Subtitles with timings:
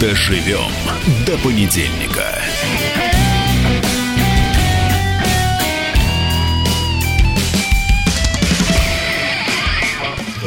[0.00, 0.72] Доживем
[1.26, 2.40] до понедельника.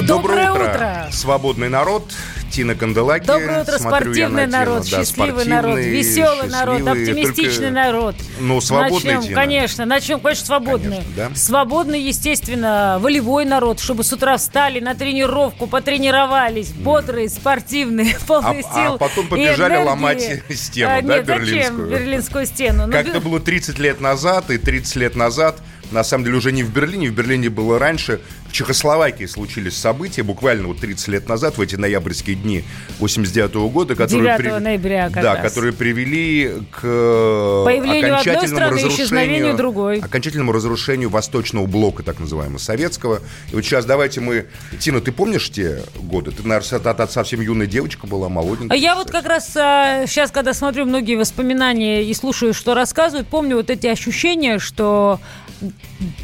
[0.01, 1.07] Доброе утро.
[1.11, 2.11] Свободный народ.
[2.53, 3.25] Тина Канделаки.
[3.25, 4.51] Доброе утро, Смотрю спортивный Тину.
[4.51, 8.15] народ, Да, счастливый народ, веселый народ, оптимистичный только- народ.
[8.39, 9.35] Ну, свободный, Начнем, Тина.
[9.35, 10.97] конечно, начнем, конечно, свободный.
[10.97, 11.31] Конечно, да.
[11.35, 18.73] Свободный, естественно, волевой народ, чтобы с утра встали на тренировку, потренировались, бодрые, спортивные, полные А-
[18.75, 21.89] сил а потом побежали ломать стену, А, да, нет, зачем берлинскую?
[21.89, 22.85] берлинскую стену?
[22.85, 25.57] Ну, Как бе- это было 30 лет назад, и 30 лет назад,
[25.89, 28.21] на самом деле, уже не в Берлине, в Берлине было раньше,
[28.53, 32.63] в Чехословакии случились события, буквально вот 30 лет назад, в эти ноябрьские дни
[32.99, 34.37] 89 года, которые...
[34.37, 35.41] 9 ноября Да, раз.
[35.41, 39.99] которые привели к э, Появлению одной окончательному страны, разрушению- другой.
[40.01, 43.21] Окончательному разрушению восточного блока, так называемого, советского.
[43.51, 44.45] И вот сейчас давайте мы...
[44.79, 46.29] Тина, ты помнишь те годы?
[46.29, 48.77] Ты, наверное, совсем юная девочка была, молоденькая.
[48.77, 53.55] А Я вот как раз сейчас, когда смотрю многие воспоминания и слушаю, что рассказывают, помню
[53.55, 55.19] вот эти ощущения, что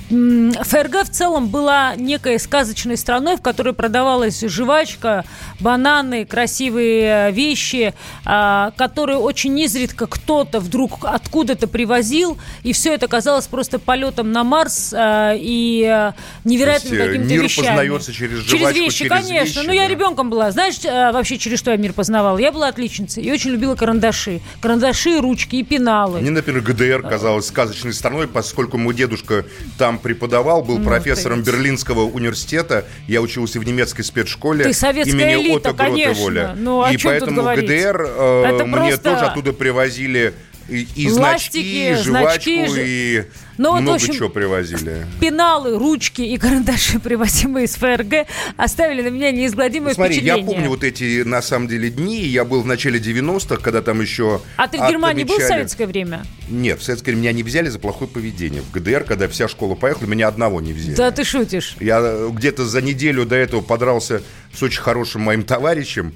[0.09, 5.23] ФРГ в целом была некой сказочной страной, в которой продавалась жвачка,
[5.59, 7.93] бананы, красивые э, вещи,
[8.25, 14.43] а, которые очень изредка кто-то вдруг откуда-то привозил, и все это казалось просто полетом на
[14.43, 16.11] Марс а, и э,
[16.43, 17.67] какими-то мир вещами.
[17.67, 19.59] познается через Через жвачку, вещи, через конечно.
[19.59, 19.87] вещи, ну, я да.
[19.87, 20.51] ребенком была.
[20.51, 22.37] Знаешь, э, вообще, через что я мир познавала?
[22.37, 24.41] Я была отличницей и очень любила карандаши.
[24.61, 26.19] Карандаши, ручки и пеналы.
[26.19, 29.45] Мне, например, ГДР казалась сказочной страной, поскольку мой дедушка
[29.77, 31.43] там преподавал, был Ну, профессором.
[31.43, 32.85] Берлинского университета.
[33.07, 36.13] Я учился в немецкой спецшколе Ты советская имени элита, Отто конечно.
[36.23, 36.55] Воля.
[36.57, 37.65] Ну, о и поэтому говорить?
[37.65, 40.33] ГДР э, мне просто тоже оттуда привозили
[40.67, 43.25] и, и Ластики, значки, и жвачку, значки, ж-
[43.59, 45.05] и Ну, вот, много общем, чего привозили.
[45.19, 48.25] Пеналы, ручки и карандаши, привозимые из ФРГ,
[48.55, 50.53] оставили на меня неизгладимое Ну, Смотри, я впечатление.
[50.55, 52.21] помню вот эти, на самом деле, дни.
[52.25, 54.41] Я был в начале 90-х, когда там еще...
[54.55, 56.23] А ты в Германии был в отмечали- советское время?
[56.49, 58.61] Нет, в советское время меня не взяли за плохое поведение.
[58.61, 60.95] В ГДР, когда вся школа поехала, меня одного не взяли.
[60.95, 61.75] Да ты шутишь.
[61.81, 64.21] Я э, где-то за неделю до этого подрался
[64.53, 66.13] с очень хорошим моим товарищем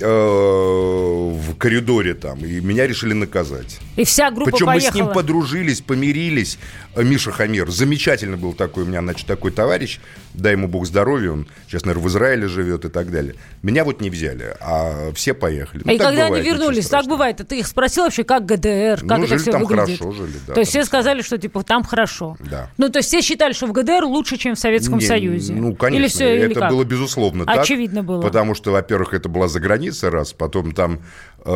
[0.00, 3.78] в коридоре там, и меня решили наказать.
[3.96, 5.02] И вся группа Причем мы с поехала.
[5.02, 6.58] ним подружились, помирились.
[6.94, 9.98] Э, Миша Хамир, замечательно был такой у меня, значит, такой товарищ,
[10.34, 13.34] дай ему бог здоровья, он сейчас, наверное, в Израиле живет и так далее.
[13.62, 15.82] Меня вот не взяли, а все поехали.
[15.84, 17.36] Ну, и когда бывает, они вернулись, так бывает.
[17.48, 19.98] Ты их спросил вообще, как ГДР, как Ну, это жили все там выглядит?
[19.98, 22.36] хорошо, жили, да, то есть все сказали, что типа там хорошо.
[22.50, 22.70] Да.
[22.76, 25.54] Ну, то есть все считали, что в ГДР лучше, чем в Советском Не, Союзе.
[25.54, 26.70] Ну, конечно, Или все, или это как?
[26.70, 27.60] было безусловно так.
[27.60, 28.20] Очевидно было.
[28.22, 31.00] Потому что, во-первых, это была за границей, раз, потом там
[31.46, 31.50] э,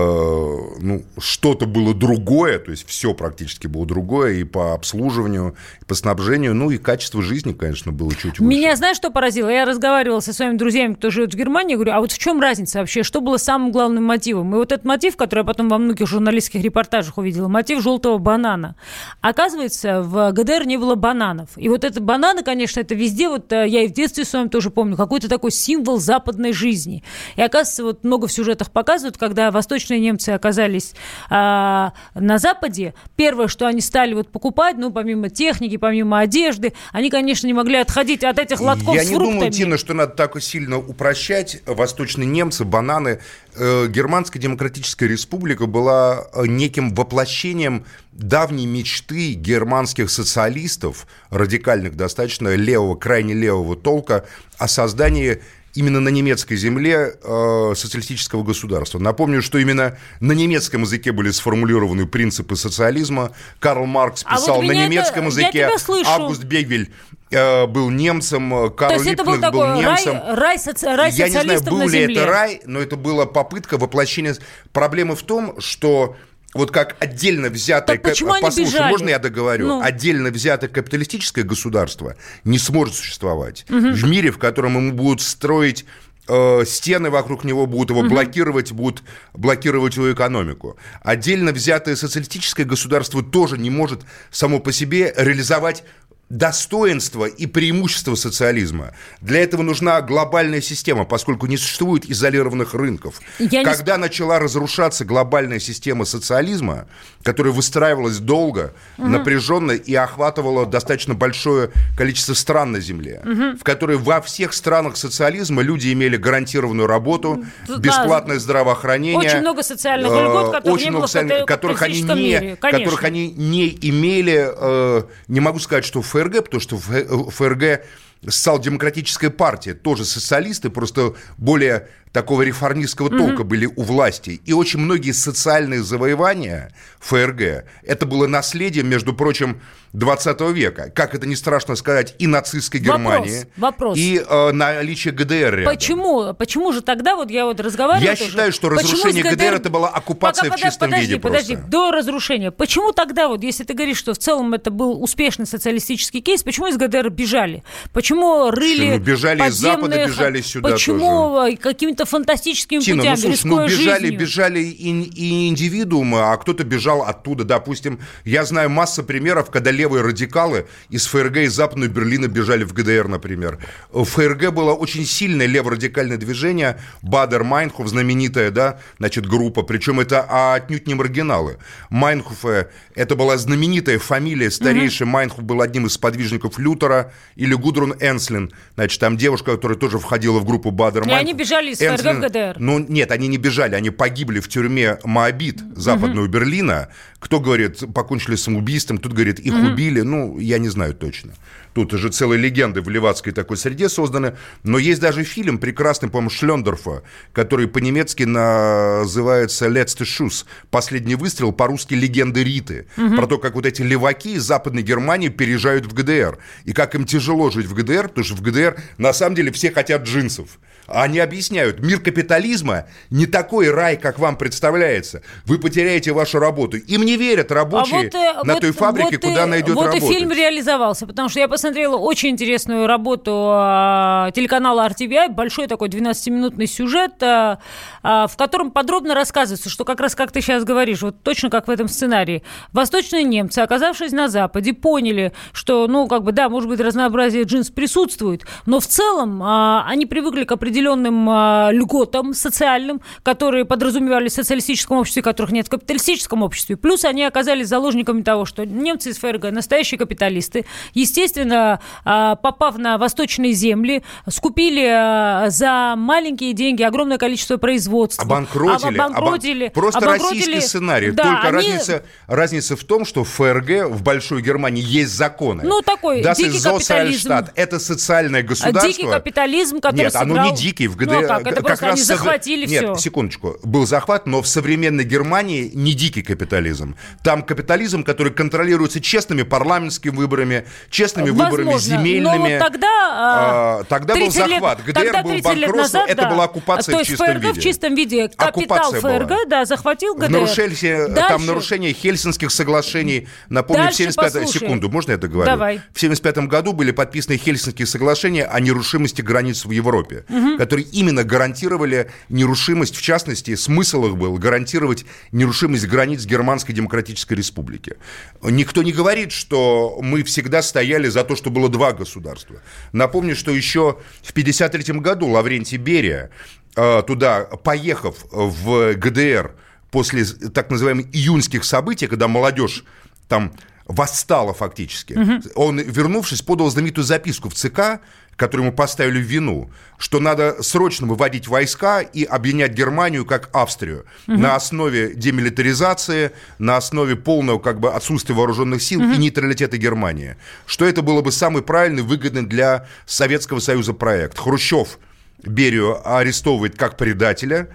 [0.81, 5.95] ну, что-то было другое, то есть все практически было другое и по обслуживанию, и по
[5.95, 8.43] снабжению, ну и качество жизни, конечно, было чуть выше.
[8.43, 9.49] Меня, знаешь, что поразило?
[9.49, 12.79] Я разговаривала со своими друзьями, кто живет в Германии, говорю, а вот в чем разница
[12.79, 13.03] вообще?
[13.03, 14.55] Что было самым главным мотивом?
[14.55, 18.77] И вот этот мотив, который я потом во многих журналистских репортажах увидела, мотив желтого банана.
[19.21, 21.51] Оказывается, в ГДР не было бананов.
[21.57, 24.71] И вот это бананы, конечно, это везде, вот э, я и в детстве своем тоже
[24.71, 27.03] помню, какой-то такой символ западной жизни.
[27.37, 30.95] И оказывается, вот много в сюжетах показывают, когда восточные немцы оказались
[31.29, 37.11] а, на Западе, первое, что они стали вот покупать, ну, помимо техники, помимо одежды, они,
[37.11, 39.35] конечно, не могли отходить от этих лотков Я с не фруктами.
[39.39, 41.63] думаю, Тина, что надо так сильно упрощать.
[41.67, 43.21] Восточные немцы, бананы.
[43.57, 52.97] Э, Германская демократическая республика была э, неким воплощением давней мечты германских социалистов, радикальных достаточно, левого,
[52.97, 54.25] крайне левого толка,
[54.59, 55.41] о создании
[55.75, 58.99] именно на немецкой земле э, социалистического государства.
[58.99, 63.33] Напомню, что именно на немецком языке были сформулированы принципы социализма.
[63.61, 65.71] Карл Маркс А вот писал на немецком это- языке.
[66.07, 66.91] Август Бегель
[67.31, 70.21] э, был немцем, э, Карл это был такой рай, немцем.
[70.35, 72.17] рай, соци- рай Я не знаю, был ли земле.
[72.17, 74.37] это рай, но это была попытка воплощения.
[74.73, 76.17] Проблема в том, что
[76.55, 77.97] вот как отдельно взятое...
[77.97, 78.91] Так почему они Послушай, бежали?
[78.91, 79.69] можно я договорю?
[79.69, 79.83] Ну.
[79.83, 83.65] Отдельно взятое капиталистическое государство не сможет существовать.
[83.69, 85.85] В мире, в котором ему будут строить
[86.29, 89.03] э, стены вокруг него будут его блокировать, будут
[89.33, 90.77] блокировать его экономику.
[91.03, 95.85] Отдельно взятое социалистическое государство тоже не может само по себе реализовать
[96.31, 98.93] достоинство и преимущество социализма.
[99.21, 103.21] Для этого нужна глобальная система, поскольку не существует изолированных рынков.
[103.39, 106.87] Я не Когда начала разрушаться глобальная система социализма,
[107.23, 113.23] которая выстраивалась долго, напряженно и охватывала достаточно большое количество стран на Земле,
[113.59, 117.77] в которой во всех странах социализма люди имели гарантированную работу, Да.
[117.79, 119.19] бесплатное здравоохранение.
[119.19, 122.85] Очень много социальных э, льгот, которых очень не много социальных- которых они не, мире, конечно.
[122.85, 127.05] которых они не имели, э, не могу сказать, что в ФРГ, потому что в э,
[127.31, 127.83] ФРГ
[128.27, 134.41] социал-демократическая партия, тоже социалисты, просто более такого реформистского толка были у власти.
[134.45, 139.61] И очень многие социальные завоевания ФРГ, это было наследие, между прочим,
[139.93, 140.91] 20 века.
[140.95, 143.99] Как это не страшно сказать, и нацистской Вопрос, Германии, вопрос.
[143.99, 145.75] и э, наличие ГДР рядом.
[145.75, 146.35] Почему?
[146.35, 148.05] Почему же тогда, вот я вот разговаривала...
[148.05, 151.21] Я тоже, считаю, что разрушение с ГДР это была оккупация Пока, в чистом подожди, виде
[151.21, 151.71] Подожди, просто.
[151.71, 152.51] до разрушения.
[152.53, 156.69] Почему тогда, вот если ты говоришь, что в целом это был успешный социалистический кейс, почему
[156.69, 157.65] из ГДР бежали?
[157.93, 161.57] Почему рыли Ну, бежали из Запада, бежали сюда Почему э,
[162.01, 164.21] какими-то фантастическими Тина, путями, ну слушай, ну бежали, жизнью?
[164.21, 167.45] бежали и, и индивидуумы, а кто-то бежал оттуда.
[167.45, 172.73] Допустим, я знаю масса примеров, когда левые радикалы из ФРГ из Западного Берлина бежали в
[172.73, 173.59] ГДР, например.
[173.91, 180.27] В ФРГ было очень сильное леворадикальное движение, Бадер Майнхоф, знаменитая, да, значит, группа, причем это
[180.29, 181.59] а, отнюдь не маргиналы.
[181.91, 188.53] Майнхофа, это была знаменитая фамилия, старейший Майнхоф был одним из сподвижников Лютера, или Гудрун Энслин,
[188.75, 191.21] значит, там девушка, которая тоже входила в группу Бадер И Майнхоф.
[191.21, 192.57] они бежали из ФРГ в ГДР.
[192.59, 196.89] Ну, нет, они не бежали, они погибли в тюрьме Моабит западного Берлина.
[197.19, 200.01] Кто говорит, покончили самоубийством, тут говорит, их убили.
[200.01, 201.33] Ну, я не знаю точно.
[201.75, 204.37] Тут уже целые легенды в левацкой такой среде созданы.
[204.65, 207.03] Но есть даже фильм прекрасный, по-моему, Шлендорфа,
[207.33, 212.87] который по-немецки называется «Letzte Schuss», «Последний выстрел», по-русски «Легенды Риты».
[213.17, 216.39] Про то, как вот эти леваки из Западной Германии переезжают в ГДР.
[216.65, 219.71] И как им тяжело жить в ГДР, потому что в ГДР на самом деле все
[219.71, 220.59] хотят джинсов.
[220.87, 225.23] Они объясняют, мир капитализма не такой рай, как вам представляется.
[225.45, 226.79] Вы потеряете вашу работу.
[226.79, 229.87] Им не верят рабочие э, на вот- той фабрике, вот и- куда она идет вот
[229.87, 230.11] работать.
[230.11, 235.91] и фильм реализовался, потому что я посмотрела очень интересную работу а, телеканала RTVI, большой такой
[235.91, 237.59] 12-минутный сюжет, а,
[238.03, 241.69] а, в котором подробно рассказывается, что как раз как ты сейчас говоришь, вот точно как
[241.69, 242.43] в этом сценарии.
[242.73, 247.69] Восточные немцы, оказавшись на Западе, поняли, что, ну, как бы, да, может быть, разнообразие джинс
[247.69, 251.27] присутствует, но в целом они привыкли к определенным
[251.73, 256.79] льготам социальным, которые подразумевались в социалистическом обществе, которых нет в капиталистическом обществе.
[256.79, 260.65] Плюс они оказались заложниками того, что немцы из ФРГ настоящие капиталисты.
[260.95, 268.25] Естественно, а, попав на восточные земли, скупили а, за маленькие деньги огромное количество производства.
[268.25, 268.99] Обанкротили.
[268.99, 269.65] Об- обанкротили.
[269.67, 271.11] Обан- Просто обанкротили- российский сценарий.
[271.13, 275.63] Да, Только они- разница, разница в том, что в ФРГ, в Большой Германии, есть законы.
[275.65, 277.33] Ну, такой Das дикий капитализм.
[277.55, 278.89] Это социальное А государство.
[278.93, 280.89] Дикий капитализм, который Нет, оно сыграл- не дикий.
[280.89, 281.47] В ГДР Ну, а как?
[281.47, 282.97] Это просто они совре- захватили Нет, все.
[282.97, 283.57] секундочку.
[283.63, 286.97] Был захват, но в современной Германии не дикий капитализм.
[287.23, 291.97] Там капитализм, который контролируется честными парламентскими выборами, честными выборами Возможно.
[291.99, 292.37] земельными.
[292.37, 292.89] Но вот тогда...
[292.89, 294.85] а, А, тогда был 30 лет- захват.
[294.85, 296.31] ГДР тогда был 30 лет банкротство, назад, это да.
[296.31, 297.61] была оккупация То в чистом ФРГ в виде.
[297.61, 298.29] чистом виде.
[298.29, 299.19] Капитал Оккупация была.
[299.19, 300.27] ФРГ, да, захватил ГДР.
[300.27, 303.29] В нарушение, там Дальше- нарушение Хельсинских соглашений.
[303.49, 304.61] Напомню, Дальше в 75 послушай.
[304.61, 305.51] секунду, можно я договорю?
[305.51, 305.81] Давай.
[305.93, 310.25] В 75 году были подписаны Хельсинские соглашения о нерушимости границ в Европе,
[310.59, 317.97] которые именно гарантировали нерушимость, в частности, смысл их был гарантировать нерушимость границ Германской Демократической Республики.
[318.43, 322.57] Никто не говорит, что мы всегда стояли за то, что было два государства.
[322.93, 326.31] Напомню, что еще в 53 году Лаврентий Берия,
[326.75, 329.55] э, туда поехав в ГДР
[329.93, 332.83] после так называемых июньских событий, когда молодежь
[333.29, 333.53] там
[333.91, 335.19] восстала фактически.
[335.55, 338.01] Он, вернувшись, подал знаменитую записку в ЦК,
[338.37, 344.07] которую ему поставили в вину, что надо срочно выводить войска и объединять Германию как Австрию
[344.27, 350.37] на основе демилитаризации, на основе полного как бы отсутствия вооруженных сил и нейтралитета Германии.
[350.65, 354.39] Что это было бы самый правильный, выгодный для Советского Союза проект.
[354.39, 354.99] Хрущев
[355.43, 357.69] Берию арестовывает как предателя,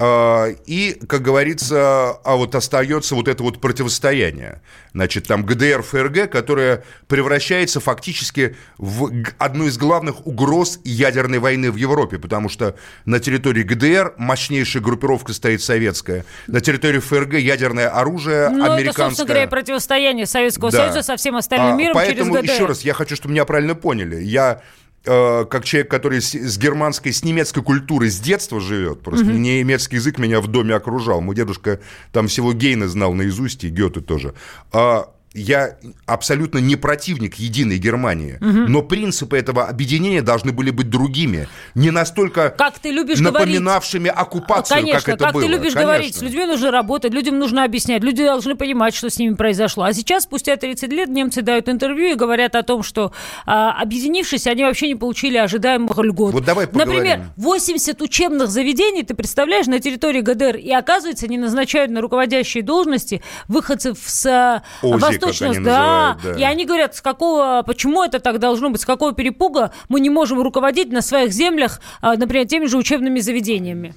[0.00, 4.60] и, как говорится, а вот остается вот это вот противостояние.
[4.94, 11.76] Значит, там ГДР, ФРГ, которое превращается фактически в одну из главных угроз ядерной войны в
[11.76, 18.48] Европе, потому что на территории ГДР мощнейшая группировка стоит советская, на территории ФРГ ядерное оружие
[18.50, 19.06] Ну, это, американское.
[19.08, 20.78] собственно говоря, противостояние Советского Да.
[20.78, 22.52] Союза со всем остальным А, миром Поэтому, через ГДР.
[22.54, 24.22] еще раз, я хочу, чтобы меня правильно поняли.
[24.22, 24.62] Я
[25.04, 29.60] как человек, который с, с германской, с немецкой культурой с детства живет, просто mm-hmm.
[29.60, 31.20] немецкий язык меня в доме окружал.
[31.20, 31.80] Мой дедушка
[32.12, 34.34] там всего Гейна знал наизусть, и Гёте тоже.
[34.72, 38.68] А я абсолютно не противник единой Германии, угу.
[38.68, 44.20] но принципы этого объединения должны были быть другими, не настолько как ты любишь напоминавшими говорить,
[44.20, 45.42] оккупацию, конечно, как это как было.
[45.42, 45.82] ты любишь конечно.
[45.82, 49.84] говорить, с людьми нужно работать, людям нужно объяснять, люди должны понимать, что с ними произошло.
[49.84, 53.12] А сейчас, спустя 30 лет, немцы дают интервью и говорят о том, что
[53.46, 56.34] а, объединившись, они вообще не получили ожидаемых льгот.
[56.34, 56.94] Вот давай поговорим.
[56.94, 62.62] Например, 80 учебных заведений, ты представляешь, на территории ГДР, и оказывается, не назначают на руководящие
[62.62, 65.64] должности выходцев с Ози, восточного...
[65.64, 69.72] Да, да, и они говорят, с какого, почему это так должно быть, с какого перепуга
[69.88, 73.94] мы не можем руководить на своих землях, а, например, теми же учебными заведениями.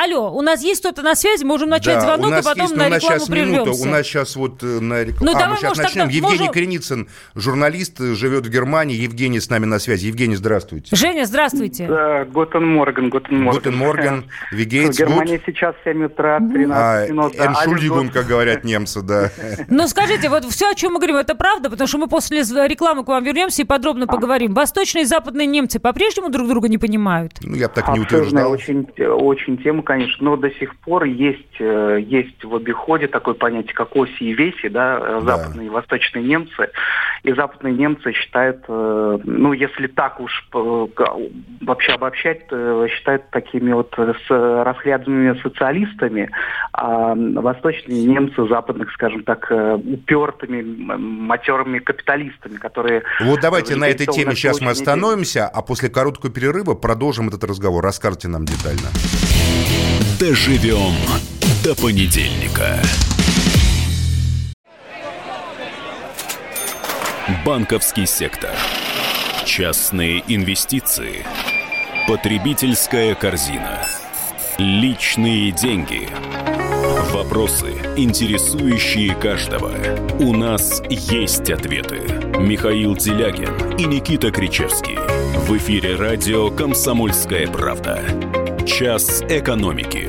[0.00, 2.84] Алло, у нас есть кто-то на связи, можем начать да, звонок, и потом есть, на
[2.84, 3.62] рекламу сейчас прервемся.
[3.62, 5.32] Минута, у нас сейчас вот э, на рекламу.
[5.32, 6.02] Ну, а, давай, мы сейчас может, начнем.
[6.02, 6.52] тогда Евгений можем...
[6.52, 8.94] Креницын, журналист, живет в Германии.
[8.94, 10.06] Евгений с нами на связи.
[10.06, 10.94] Евгений, здравствуйте.
[10.94, 11.88] Женя, здравствуйте.
[11.88, 13.60] Да, Guten Morgen, Guten Morgen.
[13.60, 17.34] Guten Morgen, В Германии сейчас 7 утра, 13 а, минут.
[17.34, 19.32] Entschuldigung, как говорят немцы, да.
[19.68, 21.70] Ну, скажите, вот все, о чем мы говорим, это правда?
[21.70, 24.54] Потому что мы после рекламы к вам вернемся и подробно поговорим.
[24.54, 27.32] Восточные и западные немцы по-прежнему друг друга не понимают?
[27.42, 28.52] Ну, я бы так не утверждал.
[28.52, 33.34] Очень, очень тема, конечно, но до сих пор есть есть, э, есть в обиходе такое
[33.34, 36.70] понятие, как оси и веси, да, э, западные и восточные немцы.
[37.22, 42.46] И западные немцы считают, э, ну, если так уж вообще обобщать,
[42.90, 46.30] считают такими вот с расхлябанными социалистами,
[46.72, 50.62] а восточные немцы западных, скажем так, упертыми,
[50.96, 53.02] матерыми капиталистами, которые...
[53.20, 57.84] Вот давайте на этой теме сейчас мы остановимся, а после короткого перерыва продолжим этот разговор.
[57.84, 58.88] Расскажите нам детально.
[60.18, 60.94] Доживем
[61.62, 62.82] до понедельника.
[67.46, 68.50] Банковский сектор.
[69.44, 71.24] Частные инвестиции.
[72.08, 73.86] Потребительская корзина.
[74.58, 76.08] Личные деньги.
[77.12, 79.72] Вопросы, интересующие каждого.
[80.18, 82.00] У нас есть ответы.
[82.40, 84.96] Михаил Делягин и Никита Кричевский.
[85.46, 88.02] В эфире радио «Комсомольская правда».
[88.68, 90.06] Час экономики.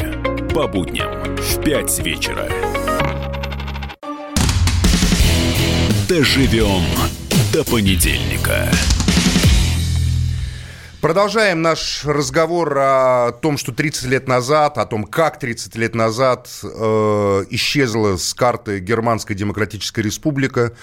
[0.54, 2.46] По будням в 5 вечера.
[6.10, 6.84] Доживем
[7.54, 8.70] до понедельника.
[11.00, 16.50] Продолжаем наш разговор о том, что 30 лет назад, о том, как 30 лет назад
[16.62, 20.74] э, исчезла с карты Германская Демократическая Республика.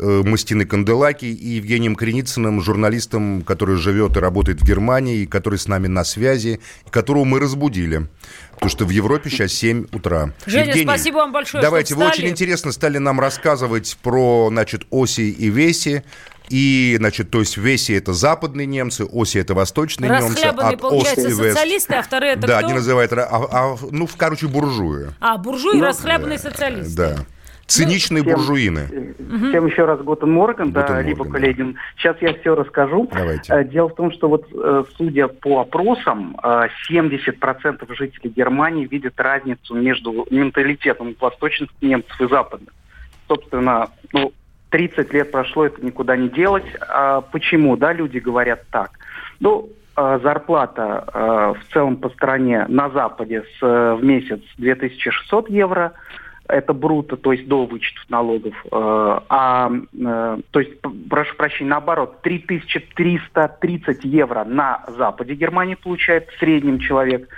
[0.00, 5.58] Э, Мастины Канделаки и Евгением Креницыным, журналистом, который живет и работает в Германии, и который
[5.58, 8.06] с нами на связи, которого мы разбудили.
[8.52, 10.34] Потому что в Европе сейчас 7 утра.
[10.46, 15.30] Женя, Евгений, спасибо вам большое, Давайте, вы очень интересно стали нам рассказывать про, значит, оси
[15.30, 16.04] и веси.
[16.48, 20.44] И, значит, то есть веси это западные немцы, оси это восточные немцы.
[20.44, 22.66] От получается, социалисты, а вторые это Да, кто?
[22.66, 25.08] они называют, а, а, ну, короче, буржуи.
[25.20, 26.96] А, буржуи, ну, расхлябанные да, социалисты.
[26.96, 27.16] Да.
[27.68, 29.14] Циничные всем, буржуины.
[29.50, 31.74] Всем еще раз Гутен Морган, да, либо Каледин.
[31.74, 31.78] Да.
[31.98, 33.06] Сейчас я все расскажу.
[33.12, 33.52] Давайте.
[33.52, 39.20] Э, дело в том, что вот э, судя по опросам, 70% э, жителей Германии видят
[39.20, 42.72] разницу между менталитетом восточных немцев и западных.
[43.28, 44.32] Собственно, ну,
[44.70, 46.64] 30 лет прошло, это никуда не делать.
[46.80, 48.92] А почему, да, люди говорят так?
[49.40, 51.04] Ну, зарплата
[51.60, 55.92] в целом по стране на Западе с, в месяц 2600 евро–
[56.48, 60.72] это бруто, то есть до вычетов налогов, э, а, э, то есть,
[61.08, 67.28] прошу прощения, наоборот, 3330 евро на западе Германии получает в среднем человек,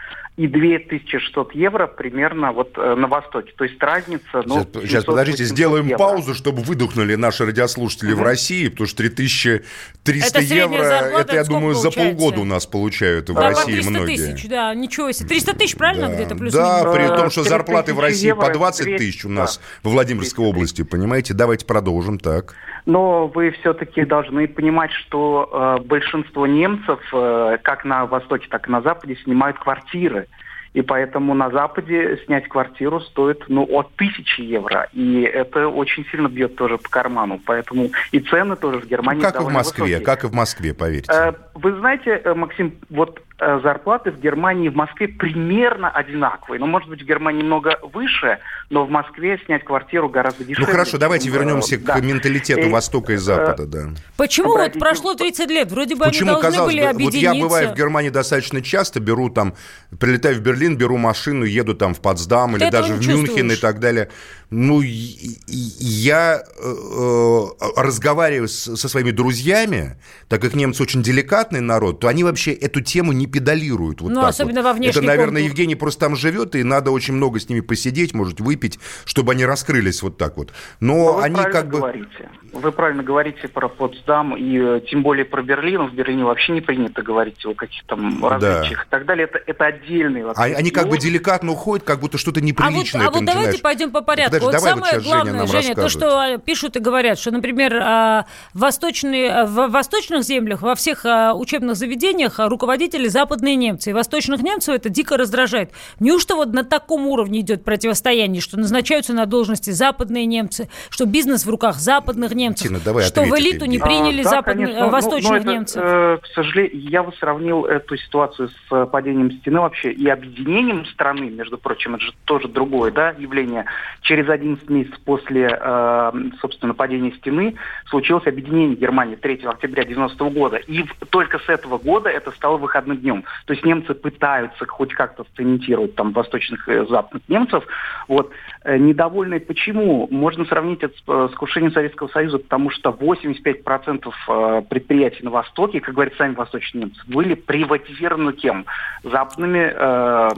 [0.40, 3.52] и 2600 евро примерно вот э, на Востоке.
[3.59, 4.42] То есть разница...
[4.47, 5.99] Ну, сейчас, сейчас подождите, сделаем евро.
[5.99, 8.23] паузу, чтобы выдохнули наши радиослушатели угу.
[8.23, 11.90] в России, потому что 3300 это евро, это, я думаю, получается?
[11.90, 14.16] за полгода у нас получают в да, России 300 многие.
[14.16, 15.28] тысяч, да, ничего себе.
[15.28, 16.14] 300 тысяч, правильно, да.
[16.14, 16.97] где-то плюс Да, минус?
[16.97, 19.90] при том, что зарплаты в России евро, по 20 тысяч у нас да.
[19.90, 21.35] во Владимирской области, понимаете?
[21.35, 22.54] Давайте продолжим, так.
[22.87, 28.70] Но вы все-таки должны понимать, что э, большинство немцев, э, как на Востоке, так и
[28.70, 30.28] на Западе, снимают квартиры.
[30.72, 34.88] И поэтому на Западе снять квартиру стоит ну, от тысячи евро.
[34.92, 37.40] И это очень сильно бьет тоже по карману.
[37.44, 40.06] Поэтому и цены тоже в Германии ну, Как и в Москве, высокие.
[40.06, 41.12] как и в Москве, поверьте.
[41.12, 43.20] Э, вы знаете, э, Максим, вот
[43.62, 46.61] зарплаты в Германии и в Москве примерно одинаковые.
[46.61, 50.66] Ну, может быть, в Германии немного выше, но в Москве снять квартиру гораздо дешевле.
[50.66, 51.99] Ну хорошо, давайте вернемся к да.
[52.00, 53.88] менталитету и, Востока и Запада, да.
[54.16, 55.73] Почему вот прошло 30 лет?
[55.73, 57.28] Вроде бы Почему, они должны были бы, объединиться.
[57.30, 59.54] Вот я бываю в Германии достаточно часто, беру там,
[59.99, 63.80] прилетаю в Берлин, беру машину, еду там в Потсдам или даже в Мюнхен и так
[63.80, 64.11] далее.
[64.50, 67.45] Ну, я э, э,
[67.76, 69.97] разговариваю с, со своими друзьями,
[70.28, 74.00] так как немцы очень деликатный народ, то они вообще эту тему не педалируют.
[74.00, 74.71] Вот ну, особенно вот.
[74.71, 75.50] во внешней Это, наверное, контур.
[75.50, 79.45] Евгений просто там живет, и надо очень много с ними посидеть, может, выпить, чтобы они
[79.45, 80.52] раскрылись вот так вот.
[80.80, 81.78] Но, Но вы они как бы...
[81.78, 82.28] Говорите.
[82.52, 85.87] Вы правильно говорите про Потсдам, и э, тем более про Берлин.
[85.87, 88.85] В Берлине вообще не принято говорить о каких-то различиях да.
[88.87, 89.28] и так далее.
[89.30, 90.42] Это, это отдельный вообще.
[90.42, 93.02] А, они как бы деликатно уходят, как будто что-то неприличное.
[93.02, 94.39] А вот, а вот давайте пойдем по порядку.
[94.40, 97.78] Вот давай самое вот главное, Женя, Женя то, что а, пишут и говорят, что, например,
[97.82, 103.90] а, восточные, а, в восточных землях, во всех учебных заведениях руководители западные немцы.
[103.90, 105.73] И восточных немцев это дико раздражает.
[105.99, 111.44] Неужто вот на таком уровне идет противостояние, что назначаются на должности западные немцы, что бизнес
[111.44, 114.90] в руках западных немцев, Тина, давай что в элиту не приняли а, западных, конечно, ну,
[114.90, 115.82] восточных но, но немцев?
[115.85, 121.30] э, к сожалению, я бы сравнил эту ситуацию с падением стены вообще и объединением страны,
[121.30, 123.66] между прочим, это же тоже другое да, явление.
[124.02, 127.54] Через 11 месяцев после Э, собственно, падения стены,
[127.88, 130.56] случилось объединение Германии 3 октября 90 года.
[130.56, 133.25] И только с этого года это стало выходным днем.
[133.46, 137.64] То есть немцы пытаются хоть как-то сцементировать там восточных и западных немцев.
[138.08, 138.30] Вот.
[138.64, 140.06] Э, недовольны почему?
[140.10, 145.80] Можно сравнить это с, с крушением Советского Союза, потому что 85% э, предприятий на Востоке,
[145.80, 148.66] как говорят сами восточные немцы, были приватизированы кем?
[149.02, 150.28] Западными э.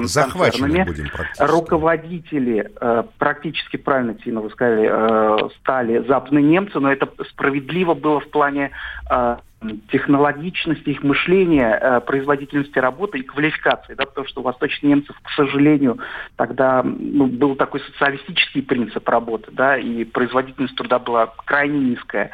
[0.84, 7.94] Будем Руководители, э, практически правильно, Тина, вы сказали, Э, стали западные немцы, но это справедливо
[7.94, 8.70] было в плане
[9.10, 9.36] э,
[9.90, 15.30] технологичности их мышления, э, производительности работы и квалификации, да, потому что у восточных немцев, к
[15.30, 15.98] сожалению,
[16.36, 22.30] тогда ну, был такой социалистический принцип работы, да, и производительность труда была крайне низкая.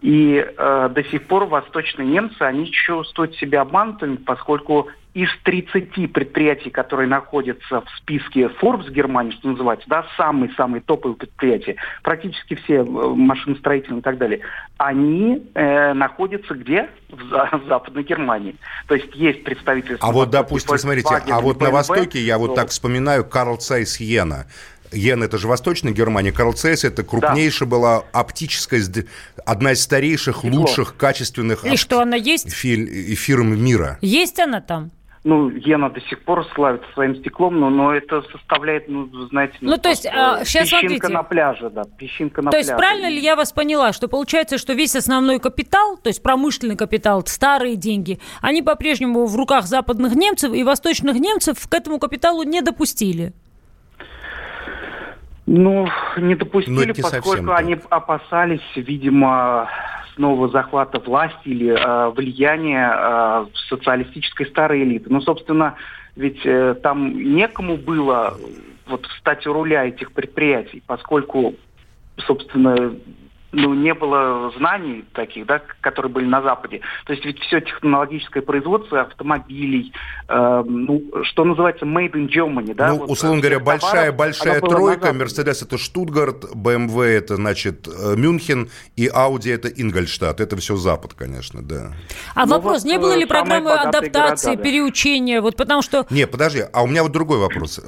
[0.00, 6.70] И э, до сих пор восточные немцы, они чувствуют себя обманутыми, поскольку из 30 предприятий,
[6.70, 11.74] которые находятся в списке Forbes Германии, что называется, да, самые-самые топовые предприятия,
[12.04, 14.40] практически все э, машиностроительные и так далее,
[14.76, 16.88] они э, находятся где?
[17.08, 18.54] В, в Западной Германии.
[18.86, 20.08] То есть есть представительство...
[20.08, 24.46] А вот, допустим, смотрите, а вот на Востоке, я вот так вспоминаю, Карл Цайс Йена,
[24.92, 27.76] Йен это же Восточная Германия, Карл Цейс это крупнейшая да.
[27.76, 28.82] была оптическая,
[29.44, 30.60] одна из старейших, Стекло.
[30.60, 32.52] лучших, качественных И что она есть?
[32.52, 33.98] фирм мира.
[34.00, 34.92] Есть она там?
[35.28, 39.72] ну, Ена до сих пор славится своим стеклом, но, но это составляет, ну, знаете, ну,
[39.72, 41.08] ну то есть, а, сейчас песчинка смотрите.
[41.08, 42.68] на пляже, да, песчинка на то пляже.
[42.68, 46.22] То есть, правильно ли я вас поняла, что получается, что весь основной капитал, то есть
[46.22, 51.98] промышленный капитал, старые деньги, они по-прежнему в руках западных немцев, и восточных немцев к этому
[51.98, 53.34] капиталу не допустили?
[55.50, 59.70] Ну, не допустили, поскольку они опасались, видимо,
[60.14, 65.06] снова захвата власти или э, влияния э, социалистической старой элиты.
[65.08, 65.76] Ну, собственно,
[66.16, 68.36] ведь э, там некому было
[68.86, 71.54] вот встать у руля этих предприятий, поскольку,
[72.26, 72.94] собственно,
[73.52, 76.80] ну, не было знаний таких, да, которые были на Западе.
[77.06, 79.92] То есть ведь все технологическое производство автомобилей,
[80.28, 82.88] э, ну, что называется made in Germany, да?
[82.88, 88.68] Ну, вот, условно говоря, большая, большая тройка, Мерседес это Штутгарт, BMW это, значит, э, Мюнхен
[88.96, 90.40] и Audi это Ингольштадт.
[90.40, 91.92] Это все Запад, конечно, да.
[92.34, 94.70] А ну, вопрос, вот, не было ли э, программы адаптации, города, да.
[94.70, 95.40] переучения?
[95.40, 96.06] Вот потому что...
[96.10, 97.80] Не, подожди, а у меня вот другой вопрос.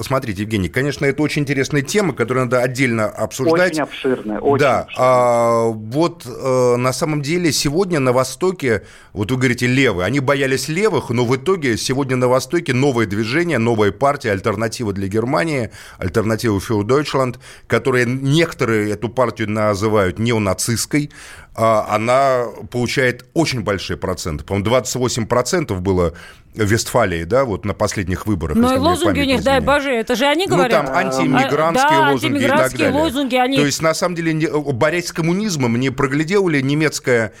[0.00, 3.72] Смотрите, Евгений, конечно, это очень интересная тема, которую надо отдельно обсуждать.
[3.72, 9.36] Очень обширная, очень Да, а, вот а, на самом деле сегодня на Востоке, вот вы
[9.36, 14.32] говорите левые, они боялись левых, но в итоге сегодня на Востоке новое движение, новая партия,
[14.32, 21.10] альтернатива для Германии, альтернатива für Deutschland, которые некоторые эту партию называют неонацистской,
[21.54, 24.44] она получает очень большие проценты.
[24.44, 26.14] По-моему, 28% было
[26.54, 28.56] в Вестфалии, да, вот на последних выборах.
[28.56, 30.82] Ну и лозунги у них, дай боже, это же они говорят.
[30.82, 32.90] Ну там антииммигрантские а, да, лозунги и так далее.
[32.90, 33.56] лозунги, они...
[33.56, 37.32] То есть, на самом деле, борясь с коммунизмом, не проглядела ли немецкая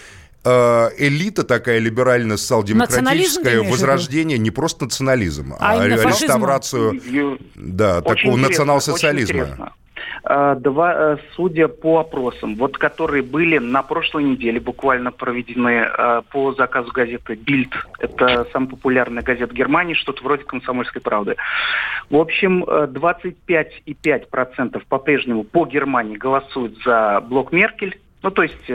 [0.44, 9.74] э, элита такая либерально социал-демократическая, возрождение, не просто национализм, а, а реставрацию да, такого национал-социализма.
[10.24, 16.22] Э, два, э, судя по опросам, вот которые были на прошлой неделе буквально проведены э,
[16.30, 21.34] по заказу газеты «Бильд», это самая популярная газета Германии, что-то вроде «Комсомольской правды».
[22.08, 28.70] В общем, 25,5% по-прежнему по Германии голосуют за блок Меркель, ну, то есть,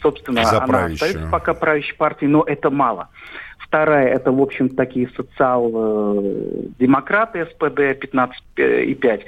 [0.00, 3.10] собственно, за она остается пока правящей партией, но это мало
[3.58, 9.24] Вторая– это, в общем, такие социал-демократы СПД 15,5.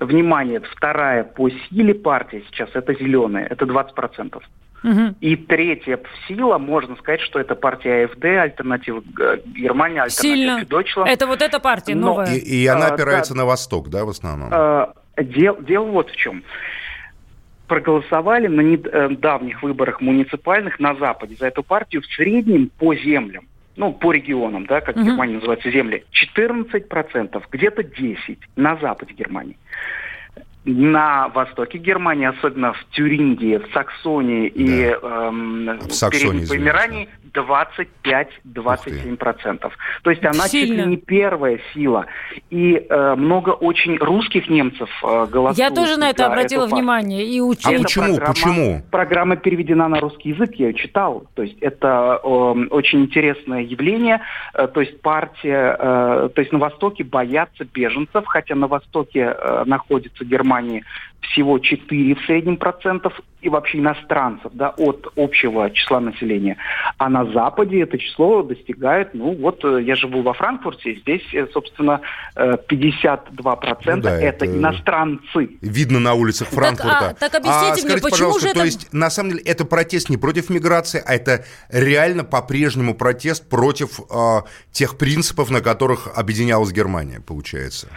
[0.00, 4.42] Внимание, вторая по силе партия сейчас– это зеленые, это 20%.
[4.84, 5.14] Угу.
[5.20, 9.02] И третья сила, можно сказать, что это партия АФД, альтернатива
[9.46, 10.60] Германия, альтернатива Сильно.
[10.64, 11.06] Deutschland.
[11.06, 12.34] Это вот эта партия новая.
[12.34, 13.40] И, и она а, опирается да.
[13.40, 14.48] на восток, да, в основном?
[14.50, 16.42] А, дел, дело вот в чем
[17.68, 23.92] проголосовали на недавних выборах муниципальных на Западе за эту партию в среднем по землям, ну,
[23.92, 25.04] по регионам, да, как угу.
[25.04, 26.04] в Германии называются земли,
[26.36, 29.56] 14%, где-то 10% на Западе Германии
[30.64, 34.62] на востоке Германии, особенно в Тюрингии, в Саксонии да.
[34.62, 39.70] и эм, в Саксонии, Померании, 25-27%.
[40.02, 40.76] То есть она Сильно.
[40.76, 42.06] чуть ли не первая сила.
[42.50, 45.58] И э, много очень русских немцев э, голосуют.
[45.58, 47.76] Я тоже на это обратила внимание и учила.
[47.76, 48.16] А почему?
[48.16, 48.82] Программа, почему?
[48.90, 51.24] Программа переведена на русский язык, я ее читал.
[51.34, 54.20] То есть это э, очень интересное явление.
[54.54, 59.64] Э, то есть партия, э, то есть на Востоке боятся беженцев, хотя на Востоке э,
[59.66, 60.84] находится Германия
[61.22, 66.56] всего 4 в среднем процентов и вообще иностранцев да, от общего числа населения.
[66.98, 71.46] А на Западе это число достигает, ну вот э, я живу во Франкфурте, здесь, э,
[71.52, 72.00] собственно,
[72.36, 75.50] 52% ну, да, это, это иностранцы.
[75.60, 77.16] Видно на улицах Франкфурта.
[77.18, 78.60] Так, а, так объясните а, мне, почему же это...
[78.60, 83.48] То есть, на самом деле, это протест не против миграции, а это реально по-прежнему протест
[83.48, 87.88] против э, тех принципов, на которых объединялась Германия, получается?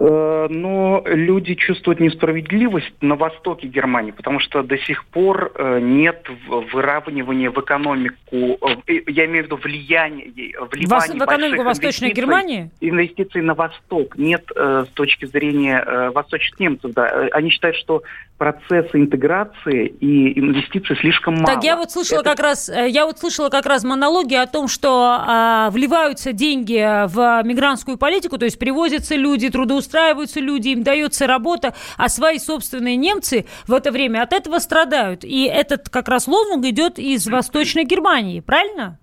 [0.00, 6.26] Э, но люди чувствуют несправедливость на востоке Германии, потому что до сих пор э, нет
[6.48, 10.32] выравнивания в экономику, э, я имею в виду влияние,
[10.72, 12.70] вливание в экономику Восточной Германии?
[12.80, 16.92] Инвестиций на восток нет с точки зрения восточных немцев.
[16.92, 17.28] Да.
[17.32, 18.02] Они считают, что
[18.38, 21.46] процесса интеграции и инвестиций слишком мало.
[21.46, 22.30] Так я вот слышала Это...
[22.30, 27.42] как раз, я вот слышала как раз монологи о том, что а, вливаются деньги в
[27.44, 29.50] мигрантскую политику, то есть привозятся люди,
[29.84, 34.58] трудоустраиваются устраиваются люди, им дается работа, а свои собственные немцы в это время от этого
[34.58, 35.24] страдают.
[35.24, 38.98] И этот как раз лозунг идет из Восточной Германии, правильно?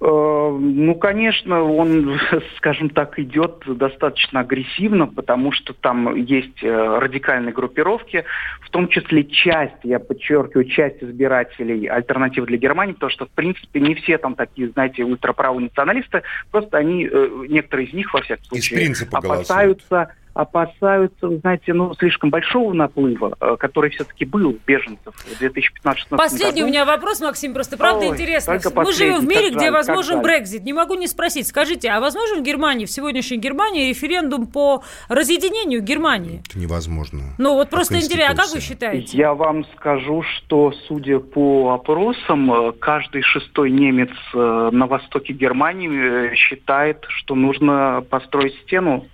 [0.00, 2.18] Э, ну, конечно, он,
[2.56, 8.24] скажем так, идет достаточно агрессивно, потому что там есть э, радикальные группировки,
[8.60, 13.80] в том числе часть, я подчеркиваю, часть избирателей альтернативы для Германии, потому что, в принципе,
[13.80, 18.44] не все там такие, знаете, ультраправые националисты, просто они, э, некоторые из них, во всяком
[18.44, 19.88] случае, опасаются...
[19.88, 26.22] Голосуют опасаются, знаете, ну, слишком большого наплыва, э, который все-таки был беженцев в 2015 году.
[26.22, 28.58] Последний у меня вопрос, Максим, просто правда Ой, интересно.
[28.74, 30.64] Мы живем в мире, где возможен Брекзит.
[30.64, 31.46] Не могу не спросить.
[31.46, 36.42] Скажите, а возможен в Германии, в сегодняшней Германии, референдум по разъединению Германии?
[36.48, 37.34] Это невозможно.
[37.38, 39.16] Ну, вот просто интересно, а как вы считаете?
[39.16, 46.34] Я вам скажу, что, судя по опросам, э, каждый шестой немец э, на востоке Германии
[46.34, 49.06] считает, что нужно построить стену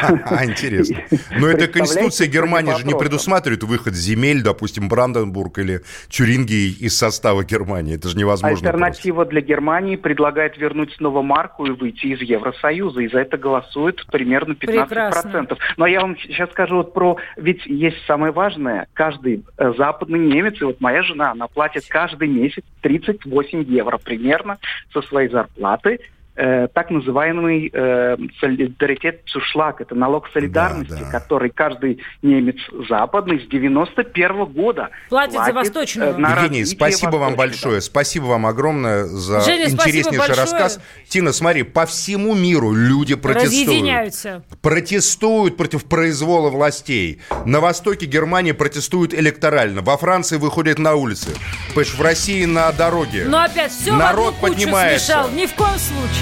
[0.00, 0.98] а, интересно.
[1.38, 7.44] Но эта Конституция Германии же не предусматривает выход земель, допустим, Бранденбург или Тюрингии из состава
[7.44, 7.96] Германии.
[7.96, 8.56] Это же невозможно.
[8.56, 9.30] Альтернатива просто.
[9.32, 13.00] для Германии предлагает вернуть снова марку и выйти из Евросоюза.
[13.00, 14.56] И за это голосует примерно 15%.
[14.88, 15.46] Прекрасно.
[15.76, 17.16] Но я вам сейчас скажу вот про...
[17.36, 18.86] Ведь есть самое важное.
[18.94, 24.58] Каждый э, западный немец, и вот моя жена, она платит каждый месяц 38 евро примерно
[24.92, 26.00] со своей зарплаты
[26.36, 31.10] э, так называемый э, солидаритет Цушлаг, это налог солидарности, да, да.
[31.10, 32.56] который каждый немец
[32.88, 36.10] западный с 91 -го года платит, платит за восточную.
[36.10, 40.80] Э, на Евгений, спасибо вам большое, спасибо вам огромное за Женя, интереснейший рассказ.
[41.08, 44.14] Тина, смотри, по всему миру люди протестуют.
[44.60, 47.20] Протестуют против произвола властей.
[47.44, 49.82] На востоке Германии протестуют электорально.
[49.82, 51.30] Во Франции выходят на улицы.
[51.74, 53.24] Понимаешь, в России на дороге.
[53.26, 55.06] Но опять все Народ поднимается.
[55.06, 55.30] Смешал.
[55.30, 56.21] Ни в коем случае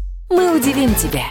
[0.31, 1.25] мы удивим тебя.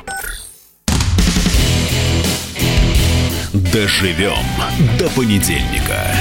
[3.52, 4.44] Доживем
[4.98, 6.14] до понедельника.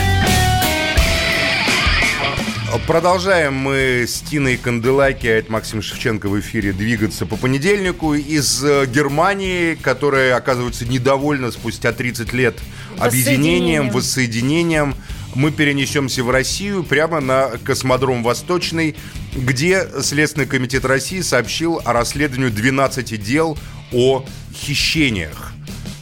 [2.87, 8.63] Продолжаем мы с Тиной Канделаки, а это Максим Шевченко в эфире, двигаться по понедельнику из
[8.63, 12.59] э, Германии, которая, оказывается, недовольна спустя 30 лет
[12.97, 14.95] объединением, воссоединением.
[15.35, 18.95] Мы перенесемся в Россию прямо на космодром Восточный,
[19.35, 23.57] где Следственный комитет России сообщил о расследовании 12 дел
[23.91, 25.53] о хищениях.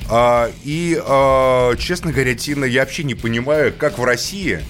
[0.10, 4.62] А, и, а, честно говоря, Тина, я вообще не понимаю, как в России,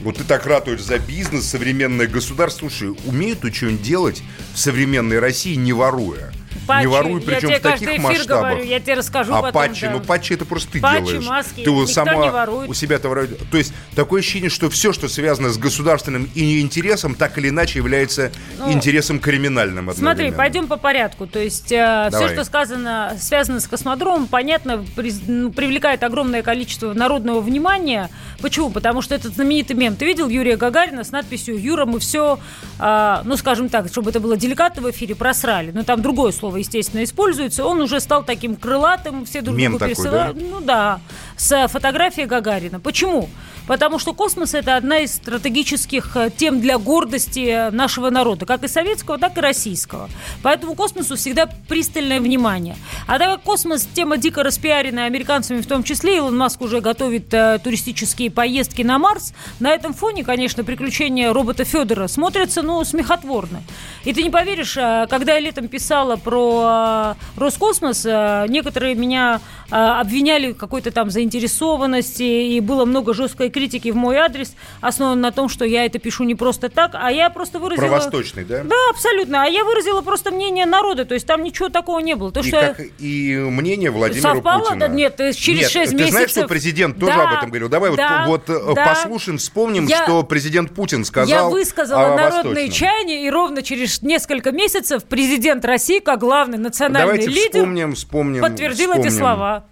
[0.00, 4.22] вот ты так ратуешь за бизнес, современное государство, слушай, умеют что-нибудь делать
[4.54, 6.32] в современной России, не воруя?
[6.66, 6.80] Патчи.
[6.82, 8.50] Не воруй, причем я в таких масштабах.
[8.52, 9.92] говорю, я тебе расскажу А потом, патчи, да.
[9.92, 11.26] ну патчи это просто ты Патчи, делаешь.
[11.26, 13.38] маски, ты никто сама у себя-то ворует.
[13.50, 17.78] То есть такое ощущение, что все, что связано с государственным и интересом, так или иначе
[17.78, 18.30] является
[18.68, 21.26] интересом криминальным Ну, Смотри, пойдем по порядку.
[21.26, 26.92] То есть э, все, что сказано, связано с космодромом, понятно, приз- ну, привлекает огромное количество
[26.92, 28.10] народного внимания.
[28.40, 28.70] Почему?
[28.70, 29.96] Потому что этот знаменитый мем.
[29.96, 32.38] Ты видел Юрия Гагарина с надписью «Юра, мы все,
[32.78, 35.70] ну, скажем так, чтобы это было деликатно в эфире, просрали».
[35.72, 37.64] Но там другое слово, естественно, используется.
[37.64, 40.36] Он уже стал таким крылатым, все друг Мем другу пересылают.
[40.40, 41.00] Ну да,
[41.36, 42.80] с фотографией Гагарина.
[42.80, 43.28] Почему?
[43.66, 48.68] Потому что космос это одна из стратегических э, тем для гордости нашего народа, как и
[48.68, 50.08] советского, так и российского.
[50.42, 52.76] Поэтому космосу всегда пристальное внимание.
[53.06, 57.32] А так как космос тема дико распиаренная американцами в том числе, Илон Маск уже готовит
[57.32, 63.62] э, туристические поездки на Марс, на этом фоне, конечно, приключения робота Федора смотрятся, ну, смехотворно.
[64.04, 69.40] И ты не поверишь, э, когда я летом писала про э, Роскосмос, э, некоторые меня
[69.70, 75.20] э, обвиняли в какой-то там заинтересованности, и было много жесткой критики в мой адрес, основан
[75.20, 77.86] на том, что я это пишу не просто так, а я просто выразила...
[77.86, 78.62] Про Восточный, да?
[78.64, 79.42] Да, абсолютно.
[79.44, 82.32] А я выразила просто мнение народа, то есть там ничего такого не было.
[82.32, 84.60] То, И, что я- как, и мнение Владимира Совпало?
[84.64, 84.80] Путина.
[84.80, 87.68] Да нет, через Нет, шесть ты знаешь, месяцев- что президент тоже Да, об этом говорил?
[87.68, 88.84] Давай да, вот, вот да.
[88.86, 94.52] послушаем, вспомним, Я- что президент Путин сказал Я высказала народные чаяния, и ровно через несколько
[94.52, 98.40] месяцев президент России, как главный национальный Давайте лидер, вспомним, вспомним.
[98.40, 99.18] подтвердил эти вспомним.
[99.18, 99.64] слова.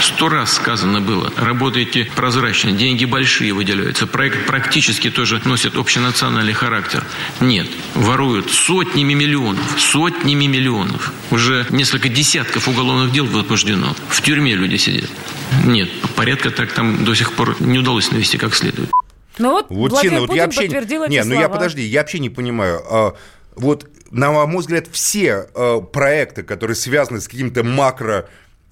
[0.00, 7.04] Сто раз сказано было, работаете прозрачно, деньги большие выделяются, проект практически тоже носит общенациональный характер.
[7.40, 11.12] Нет, воруют сотнями миллионов, сотнями миллионов.
[11.30, 13.94] Уже несколько десятков уголовных дел возбуждено.
[14.08, 15.10] В тюрьме люди сидят.
[15.64, 18.90] Нет, порядка так там до сих пор не удалось навести как следует.
[19.38, 20.62] Ну вот, Вот, Владимир вот Путин я вообще...
[20.62, 21.40] подтвердил эти Не, ну слова.
[21.40, 22.80] я подожди, я вообще не понимаю.
[22.90, 23.14] А,
[23.56, 28.28] вот, на мой взгляд, все а, проекты, которые связаны с каким-то макро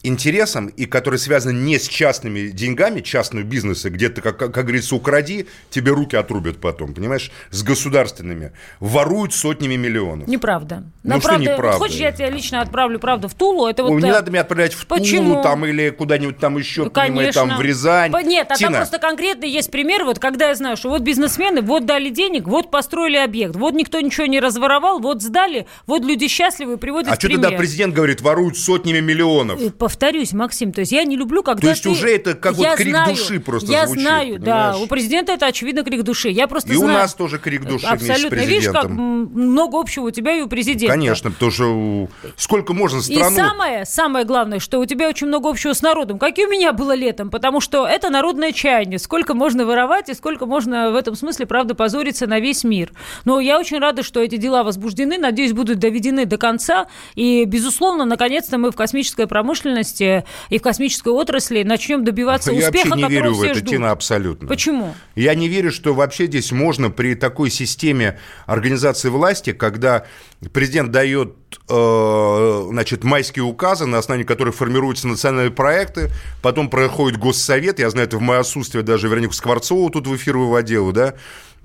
[0.07, 4.95] интересом и которые связаны не с частными деньгами, частного бизнеса, где ты, как, как говорится,
[4.95, 10.29] укради, тебе руки отрубят потом, понимаешь, с государственными, воруют сотнями миллионов.
[10.29, 10.85] Неправда.
[11.03, 11.79] Ну что правда- неправда?
[11.79, 13.67] Хочешь, я тебя лично отправлю, правда, в Тулу?
[13.67, 15.31] Это Ой, вот, не э, надо меня отправлять в Почему?
[15.33, 18.13] Тулу там или куда-нибудь там еще, Ну, понимаешь, там в Рязань.
[18.25, 21.87] Нет, а там просто конкретно есть пример, вот когда я знаю, что вот бизнесмены, вот
[21.87, 26.77] дали денег, вот построили объект, вот никто ничего не разворовал, вот сдали, вот люди счастливы,
[26.77, 27.43] приводят а что пример.
[27.43, 29.61] тогда президент говорит, воруют сотнями миллионов?
[29.97, 32.63] Повторюсь, Максим, то есть я не люблю, когда То есть ты- уже это как вот
[32.63, 34.77] Я крик знаю, души просто Я звучит, знаю, да, понимаешь?
[34.85, 36.29] у президента это очевидно крик души.
[36.29, 36.99] Я просто И у знаю.
[36.99, 38.37] нас тоже крик души Абсолютно.
[38.37, 40.93] Видишь, как много общего у тебя и у президента.
[40.93, 43.35] Конечно, потому что сколько можно И страну...
[43.37, 46.75] самое, самое главное, что у тебя очень много общего с народом, как и у меня
[46.75, 48.99] было летом, потому что это народное чаяние.
[48.99, 52.93] Сколько можно воровать и сколько можно в этом смысле, правда, позориться на весь мир.
[53.25, 56.87] Но я очень рада, что эти дела возбуждены, надеюсь, будут доведены до конца.
[57.15, 62.89] И, безусловно, наконец-то мы в космической промышленности и в космической отрасли начнем добиваться Я успеха,
[62.89, 63.71] вообще не верю в это, ждут.
[63.71, 64.49] Тина, абсолютно.
[64.49, 64.95] Почему?
[65.15, 70.07] Я не верю, что вообще здесь можно при такой системе организации власти, когда
[70.53, 71.35] президент дает
[71.69, 76.11] э, значит, майские указы, на основании которых формируются национальные проекты,
[76.43, 80.37] потом проходит госсовет, я знаю, это в мое отсутствие даже Веронику Скворцову тут в эфир
[80.37, 81.15] выводила, да,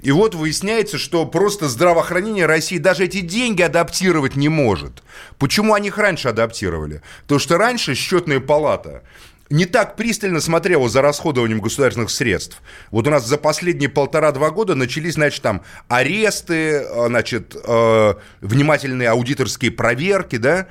[0.02, 5.04] и вот выясняется, что просто здравоохранение России даже эти деньги адаптировать не может.
[5.38, 7.02] Почему они их раньше адаптировали?
[7.24, 9.04] Потому что раньше счетная палата
[9.52, 12.62] не так пристально смотрела за расходованием государственных средств.
[12.90, 19.10] Вот у нас за последние полтора-два года начались, значит, там аресты, э, значит, э, внимательные
[19.10, 20.68] аудиторские проверки, да,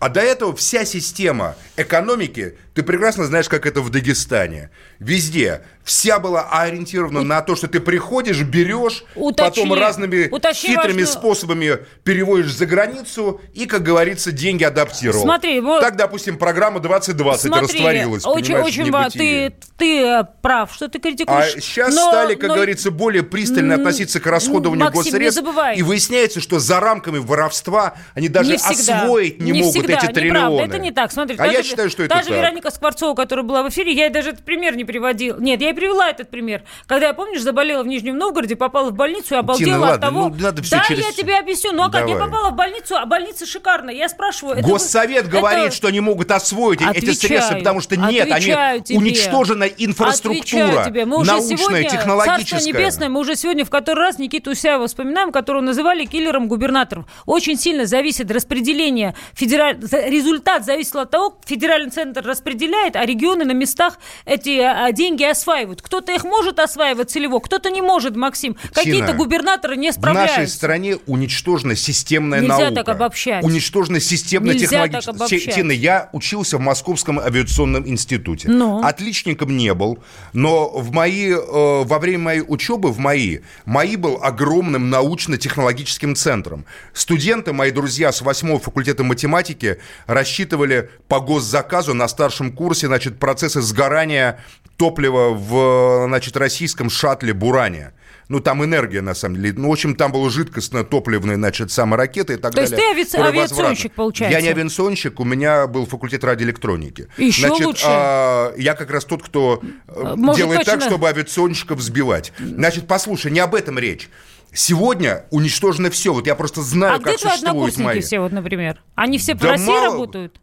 [0.00, 4.70] а до этого вся система экономики, ты прекрасно знаешь, как это в Дагестане.
[4.98, 5.62] Везде.
[5.84, 9.62] Вся была ориентирована на то, что ты приходишь, берешь, Уточни.
[9.64, 15.22] потом разными Уточни хитрыми важную- способами переводишь за границу и, как говорится, деньги адаптировал.
[15.24, 18.24] Смотри, вот- Так, допустим, программа 2020 Смотри, растворилась.
[18.24, 19.50] очень, очень в ва- небытие.
[19.50, 21.52] ты, ты э, прав, что ты А критикуешь.
[21.62, 25.44] сейчас но- стали, как но- говорится, более пристально относиться к расходованию Максим, не госсредств.
[25.76, 29.02] И выясняется, что за рамками воровства они даже не всегда.
[29.02, 30.60] освоить не, могут всегда, эти неправда, триллионы.
[30.62, 31.12] Это не так.
[31.12, 32.24] Смотри, а я считаю, что это так.
[32.64, 35.38] Вероника Скворцова, которая была в эфире, я ей даже этот пример не приводила.
[35.38, 36.62] Нет, я ей привела этот пример.
[36.86, 40.06] Когда я, помнишь, заболела в Нижнем Новгороде, попала в больницу и обалдела Тина, от ладно,
[40.06, 40.28] того...
[40.28, 41.72] ну, надо всё да, через- я тебе объясню.
[41.72, 42.08] Ну, а как?
[42.08, 43.94] Я попала в больницу, а больница шикарная.
[43.94, 44.56] Я спрашиваю...
[44.56, 48.74] это Госсовет это- говорит, что они могут освоить эти Отвечаю, средства, потому что нет, отвечаю
[48.74, 48.98] они тебе.
[48.98, 51.04] уничтожена Отвечаю инфраструктура тебе.
[51.04, 52.58] Мы уже научная, сегодня, технологическая.
[52.58, 57.04] Царство небесное, мы уже сегодня в который раз Никиту Усяева вспоминаем, которого называли киллером губернаторов.
[57.26, 59.78] Очень сильно зависит распределение, федераль...
[59.80, 62.53] результат зависит от того, федеральный центр распределяет,
[62.96, 65.82] а регионы на местах эти а, деньги осваивают.
[65.82, 68.56] Кто-то их может осваивать целево, кто-то не может, Максим.
[68.72, 70.40] Какие-то губернаторы не В справляются.
[70.40, 72.74] нашей стране уничтожена системная Нельзя наука.
[72.74, 73.44] так обобщать.
[73.44, 75.54] Уничтожена системная Нельзя технологическая.
[75.54, 78.48] Тина, я учился в Московском авиационном институте.
[78.48, 78.82] Ну?
[78.82, 79.98] Отличником не был,
[80.32, 81.36] но в мои, э,
[81.84, 86.64] во время моей учебы в МАИ, МАИ был огромным научно-технологическим центром.
[86.92, 93.60] Студенты, мои друзья с восьмого факультета математики рассчитывали по госзаказу на старшем курсе значит, процессы
[93.60, 94.40] сгорания
[94.76, 97.92] топлива в значит, российском шаттле «Буране».
[98.30, 99.52] Ну, там энергия, на самом деле.
[99.54, 102.94] Ну, в общем, там было жидкостно-топливные, значит, самые ракеты и так То есть далее.
[102.94, 103.90] ты авиа- Скоро авиационщик, возвратно.
[103.96, 104.38] получается?
[104.38, 107.08] Я не авиационщик, у меня был факультет радиоэлектроники.
[107.18, 107.84] Еще Значит, лучше.
[107.86, 110.88] а, я как раз тот, кто э, Может, делает так, точно.
[110.90, 112.32] чтобы авиационщиков сбивать.
[112.38, 114.08] Значит, послушай, не об этом речь.
[114.52, 116.14] Сегодня уничтожено все.
[116.14, 118.00] Вот я просто знаю, А где как твои существуют однокурсники мои.
[118.00, 118.80] все, вот, например?
[118.94, 119.84] Они все Да России мало.
[119.84, 120.40] работают?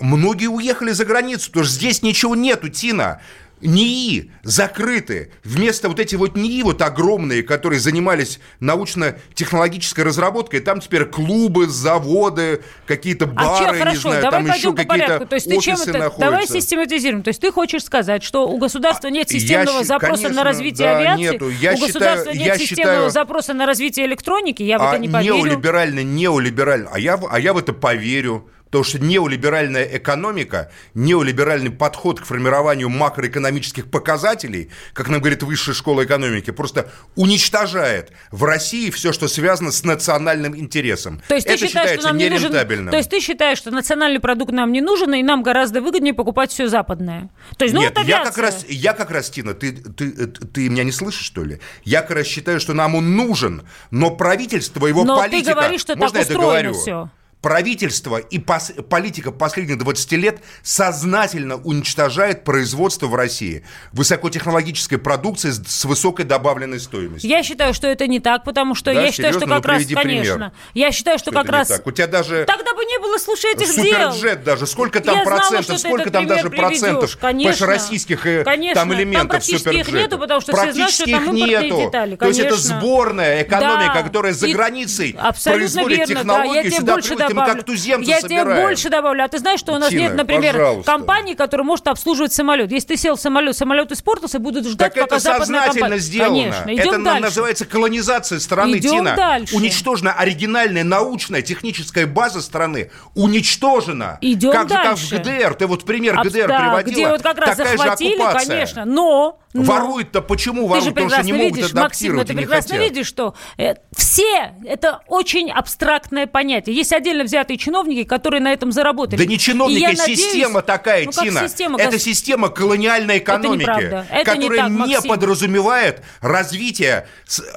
[0.00, 3.20] Многие уехали за границу, потому что здесь ничего нету, Тина.
[3.60, 5.30] НИИ закрыты.
[5.44, 12.62] Вместо вот эти вот НИИ вот огромные, которые занимались научно-технологической разработкой, там теперь клубы, заводы,
[12.86, 15.26] какие-то А бары, чё, не хорошо, знаю, давай там еще какие-то.
[15.26, 15.92] То есть ты чем это...
[15.92, 16.20] находятся.
[16.20, 17.22] Давай систематизируем.
[17.22, 20.44] То есть ты хочешь сказать, что у государства нет Я системного щи- запроса конечно, на
[20.44, 21.48] развитие да, авиации, нету.
[21.50, 24.88] Я у государства считаю- нет я системного считаю- запроса на развитие электроники, я в а
[24.90, 25.36] это не поверю.
[25.36, 26.90] неолиберально, неолиберально.
[26.92, 28.48] А я, а я в это поверю.
[28.72, 36.04] Потому что неолиберальная экономика, неолиберальный подход к формированию макроэкономических показателей, как нам говорит высшая школа
[36.04, 41.20] экономики, просто уничтожает в России все, что связано с национальным интересом.
[41.28, 42.90] То есть ты это считаешь, считается что нам не нужен...
[42.90, 46.50] То есть ты считаешь, что национальный продукт нам не нужен, и нам гораздо выгоднее покупать
[46.50, 47.28] все западное?
[47.58, 50.70] То есть, ну, Нет, вот я как раз, я как раз, Тина, ты, ты, ты
[50.70, 51.60] меня не слышишь, что ли?
[51.84, 55.52] Я как раз считаю, что нам он нужен, но правительство, его Но ты политика...
[55.52, 57.10] говоришь, что Можно так устроено договорю?
[57.42, 65.84] Правительство и пос- политика последних 20 лет сознательно уничтожает производство в России высокотехнологической продукции с,
[65.84, 67.28] высокой добавленной стоимостью.
[67.28, 69.56] Я считаю, что это не так, потому что Да, я считаю, что серьезно?
[69.56, 70.52] как Ну, раз, приведи конечно, пример.
[70.74, 71.84] я считаю, что, Что как раз так?
[71.84, 74.12] У тебя даже тогда бы не было, слушай, этих дел.
[74.12, 76.80] суперджет даже, сколько там Я знала, процентов, что ты сколько там даже пример приведешь.
[76.80, 77.66] процентов Конечно.
[77.66, 78.74] российских э, Конечно.
[78.80, 79.90] там Там элементов их суперджета?
[79.92, 81.76] нету, потому что все знают, что там их импортные нету.
[81.80, 84.02] детали, То есть это сборная экономика, Да.
[84.02, 86.60] которая за И- границей Абсолютно производит верно, технологии, да.
[86.68, 87.56] Я сюда больше приводит, мы добавлю.
[87.56, 88.62] как туземцы Я тебе собираем.
[88.62, 89.24] больше добавлю.
[89.24, 90.90] А ты знаешь, что у нас Тина, нет, например, пожалуйста.
[90.92, 92.70] компании, которая может обслуживать самолет.
[92.72, 95.98] Если ты сел в самолет, самолет испортился, будут ждать, Так пока это сознательно компания...
[95.98, 96.30] сделано.
[96.34, 96.74] Конечно.
[96.74, 97.20] Идем это дальше.
[97.22, 99.16] называется колонизация страны, Идем Тина.
[99.16, 99.56] дальше.
[99.56, 102.90] Уничтожена оригинальная научная техническая база страны.
[103.14, 104.18] Уничтожена.
[104.20, 105.06] Идем как дальше.
[105.06, 105.54] же как в ГДР.
[105.54, 106.92] Ты вот пример Абс- ГДР да, приводила.
[106.94, 109.38] где вот как раз Такая захватили, конечно, но...
[109.52, 110.84] но- Воруют-то почему Ты воруют?
[110.84, 112.90] же Потому что прекрасно не могут видишь, Максим, адаптировать ты и не прекрасно хотят.
[112.90, 116.74] видишь, что э, все, это очень абстрактное понятие.
[116.76, 119.18] Есть отдельно взятые чиновники, которые на этом заработали.
[119.18, 121.48] Да не чиновники, а надеюсь- система такая, Ну, как Тина.
[121.48, 124.06] система, это гос- система колониальной экономики, неправда.
[124.10, 125.08] Это не которая так, Максим.
[125.10, 127.06] подразумевает развитие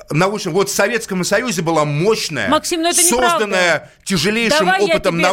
[0.09, 0.55] научного.
[0.55, 5.29] Вот в Советском Союзе была мощная, Максим, ну это созданная тяжелейшим Давай опытом ну это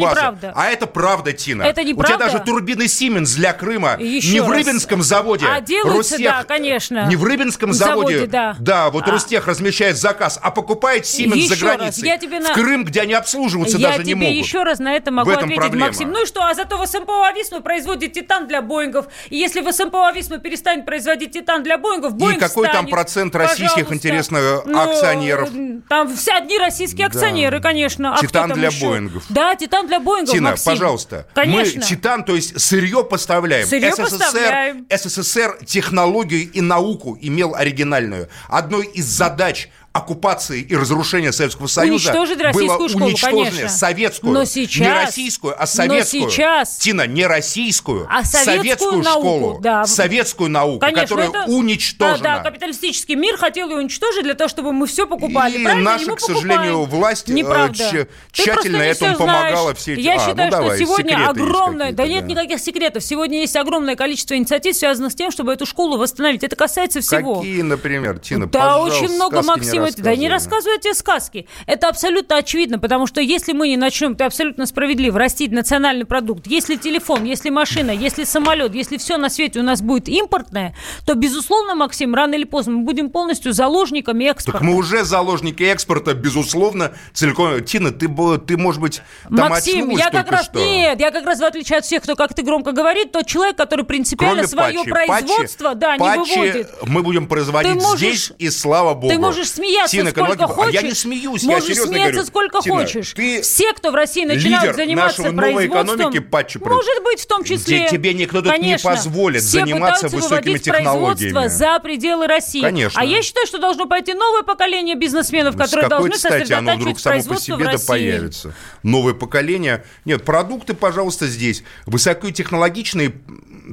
[0.00, 0.10] базы.
[0.20, 0.52] неправда.
[0.56, 1.62] А это правда, Тина.
[1.62, 2.18] Это У тебя неправда.
[2.18, 4.58] даже турбины Сименс для Крыма Еще не в раз.
[4.66, 5.46] Рыбинском заводе.
[5.46, 7.06] А делаются, Ростех- да, конечно.
[7.08, 8.26] Не в Рыбинском Заводе, заводе.
[8.30, 8.56] да.
[8.58, 9.10] Да, вот А.
[9.10, 12.08] Ростех размещает заказ, а покупает Сименс за раз, границей.
[12.08, 14.44] я тебе на- В Крым, где они обслуживаться Я даже не тебе могут.
[14.46, 15.86] еще раз на это могу ответить, проблема.
[15.86, 16.10] Максим.
[16.10, 19.06] Ну и что, а зато в СМПО Ависма производит титан для Боингов.
[19.30, 22.90] И если в СМПО Ависма перестанет производить титан для Боингов, Боинг какой там встанет.
[22.90, 23.94] процент российских, Пожалуйста.
[23.94, 25.48] интересно, Ну, акционеров?
[25.88, 28.14] Там все одни российские акционеры, конечно.
[28.14, 28.86] А Титан там для еще?
[28.86, 29.24] Боингов.
[29.28, 30.72] Да, титан для Боингов, Тина, Максим.
[30.72, 31.26] пожалуйста.
[31.34, 31.80] Конечно.
[31.80, 33.66] Мы титан, то есть сырье поставляем.
[33.66, 34.86] Сырье СССР, поставляем.
[34.90, 38.28] СССР технологию и науку имел оригинальную.
[38.48, 43.68] Одной из задач оккупации и разрушения Советского Союза Уничтожить было школу, уничтожение конечно.
[43.68, 44.32] советскую.
[44.32, 46.22] Но сейчас- не российскую, а советскую.
[46.24, 49.58] но сейчас- Тина, не российскую, А советскую науку, школу.
[49.60, 49.86] да.
[49.86, 52.18] Советскую науку, Конечно, которая это- уничтожена.
[52.18, 55.58] Да, да, капиталистический мир хотел ее уничтожить для того, чтобы мы все покупали.
[55.58, 55.92] И Правильно?
[55.92, 58.08] наша, к сожалению, власть, э, Неправда.
[58.32, 61.92] тщательно этому помогала все эти- Я А, ну считаю, давай, что сегодня огромное...
[61.92, 62.32] Да нет да.
[62.32, 63.04] никаких секретов.
[63.04, 66.42] Сегодня есть огромное количество инициатив, связанных с тем, чтобы эту школу восстановить.
[66.42, 67.36] Это касается всего.
[67.36, 71.48] Какие, например, Тина, Да, очень много, Максим, рассказывайте, да не рассказывайте сказки.
[71.66, 76.46] Это абсолютно очевидно, потому что если мы не начнем, ты абсолютно справедливо, растить национальный продукт,
[76.46, 80.74] если телефон, если машина, если самолет, если все на свете у нас будет импортное,
[81.06, 84.58] то, безусловно, Максим, рано или поздно мы будем полностью заложниками экспорта.
[84.58, 87.62] Так мы уже заложники экспорта, безусловно, целиком.
[87.64, 88.08] Тина, ты,
[88.46, 90.58] ты может быть, там Максим, я как раз что.
[90.58, 93.56] нет, я как раз в отличие от всех, кто, как ты громко говорит, тот человек,
[93.56, 96.74] который принципиально Кроме свое патчи, производство, патчи, да, патчи не выводит.
[96.82, 99.08] Мы будем производить можешь, здесь и слава богу.
[99.08, 100.74] Ты можешь смеяться Тина, сколько хочешь.
[100.74, 102.26] А я не смеюсь, можешь я серьезно смеяться говорю.
[102.26, 103.12] сколько Тина, хочешь.
[103.12, 107.44] Ты Все, кто в России начинают заниматься нашего новой экономики патчи может быть, в том
[107.44, 107.88] числе.
[107.88, 111.48] Тебе никто тут Конечно, не позволит заниматься высокими технологиями.
[111.48, 112.60] за пределы России.
[112.60, 113.00] Конечно.
[113.00, 117.22] А я считаю, что должно пойти новое поколение бизнесменов, которые должны стати оно вдруг само
[117.22, 118.54] по себе да появится?
[118.82, 119.84] Новое поколение.
[120.04, 121.64] Нет, продукты, пожалуйста, здесь.
[121.86, 123.14] Высокотехнологичные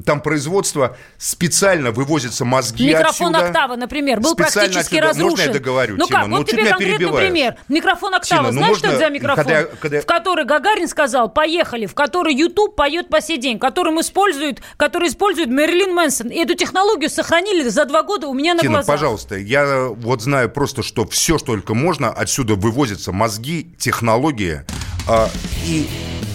[0.05, 3.47] там производство специально вывозятся мозги Микрофон отсюда.
[3.49, 5.01] «Октава», например, был практически отсюда.
[5.01, 5.29] разрушен.
[5.31, 6.19] Можно я договорю, Ну Тина?
[6.19, 7.55] как, ну, вот тебе конкретный пример.
[7.69, 8.87] Микрофон «Октава», Тина, ну, знаешь, можно...
[8.87, 9.43] что это за микрофон?
[9.45, 10.01] Когда, когда...
[10.01, 15.09] В который Гагарин сказал «поехали», в который YouTube поет по сей день, которым использует, который
[15.09, 16.29] использует Мэрилин Мэнсон.
[16.29, 18.87] И эту технологию сохранили за два года у меня на Тина, глазах.
[18.95, 24.61] пожалуйста, я вот знаю просто, что все, что только можно, отсюда вывозятся мозги, технологии
[25.07, 25.29] а,
[25.65, 25.87] и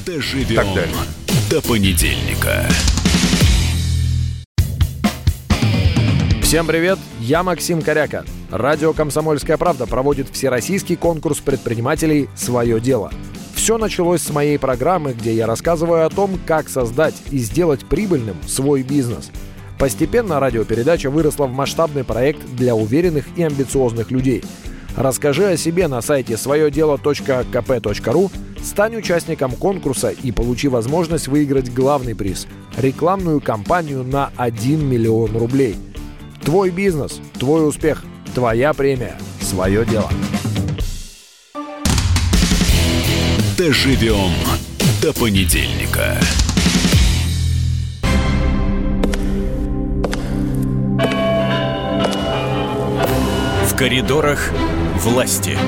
[0.04, 0.94] Доживем так далее.
[1.50, 2.66] до понедельника.
[6.46, 8.24] Всем привет, я Максим Коряка.
[8.52, 13.10] Радио «Комсомольская правда» проводит всероссийский конкурс предпринимателей «Свое дело».
[13.56, 18.36] Все началось с моей программы, где я рассказываю о том, как создать и сделать прибыльным
[18.46, 19.32] свой бизнес.
[19.76, 24.44] Постепенно радиопередача выросла в масштабный проект для уверенных и амбициозных людей.
[24.96, 28.30] Расскажи о себе на сайте своедело.кп.ру,
[28.62, 35.74] стань участником конкурса и получи возможность выиграть главный приз– рекламную кампанию на 1 миллион рублей–
[36.46, 40.08] Твой бизнес, твой успех, твоя премия, свое дело.
[43.58, 44.30] Доживем
[45.02, 46.16] до понедельника.
[53.64, 54.52] В коридорах
[55.00, 55.58] власти.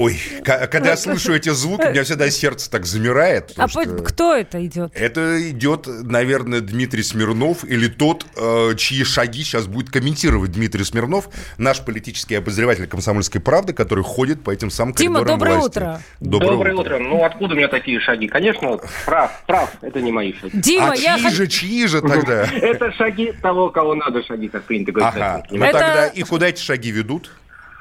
[0.00, 3.52] Ой, когда я слышу эти звуки, у меня всегда сердце так замирает.
[3.58, 3.84] А что...
[4.02, 4.92] кто это идет?
[4.94, 11.28] Это идет, наверное, Дмитрий Смирнов или тот, э, чьи шаги сейчас будет комментировать Дмитрий Смирнов,
[11.58, 15.68] наш политический обозреватель «Комсомольской правды», который ходит по этим самым Тима, коридорам доброе власти.
[15.68, 16.02] утро.
[16.20, 16.94] Доброе, доброе утро.
[16.94, 16.98] утро.
[17.04, 18.26] Ну, откуда у меня такие шаги?
[18.26, 20.58] Конечно, прав, прав, это не мои шаги.
[20.58, 21.18] Дима, а я...
[21.18, 22.44] чьи же, чьи же тогда?
[22.54, 25.14] Это шаги того, кого надо шаги, как принято говорить.
[25.14, 27.30] Ага, ну тогда и куда эти шаги ведут?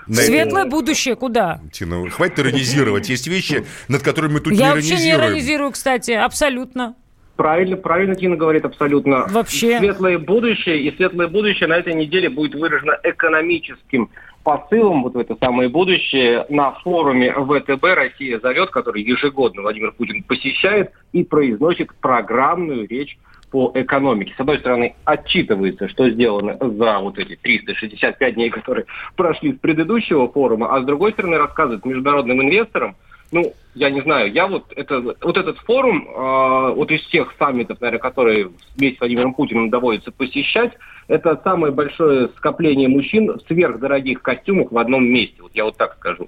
[0.09, 1.61] Светлое будущее куда?
[1.71, 3.09] Тина, хватит иронизировать.
[3.09, 6.95] Есть вещи, над которыми мы тут Я не вообще не иронизирую, кстати, абсолютно.
[7.35, 9.25] Правильно, правильно Тина говорит, абсолютно.
[9.29, 9.79] Вообще.
[9.79, 14.09] Светлое будущее, и светлое будущее на этой неделе будет выражено экономическим
[14.43, 20.23] посылом вот в это самое будущее на форуме ВТБ «Россия зовет», который ежегодно Владимир Путин
[20.23, 23.17] посещает и произносит программную речь
[23.51, 24.33] по экономике.
[24.37, 28.85] С одной стороны, отчитывается, что сделано за вот эти 365 дней, которые
[29.15, 32.95] прошли с предыдущего форума, а с другой стороны, рассказывает международным инвесторам,
[33.31, 37.79] ну, я не знаю, я вот, это, вот этот форум, э, вот из всех саммитов,
[37.79, 40.73] наверное, которые вместе с Владимиром Путиным доводится посещать,
[41.07, 45.95] это самое большое скопление мужчин в сверхдорогих костюмах в одном месте, вот я вот так
[45.97, 46.27] скажу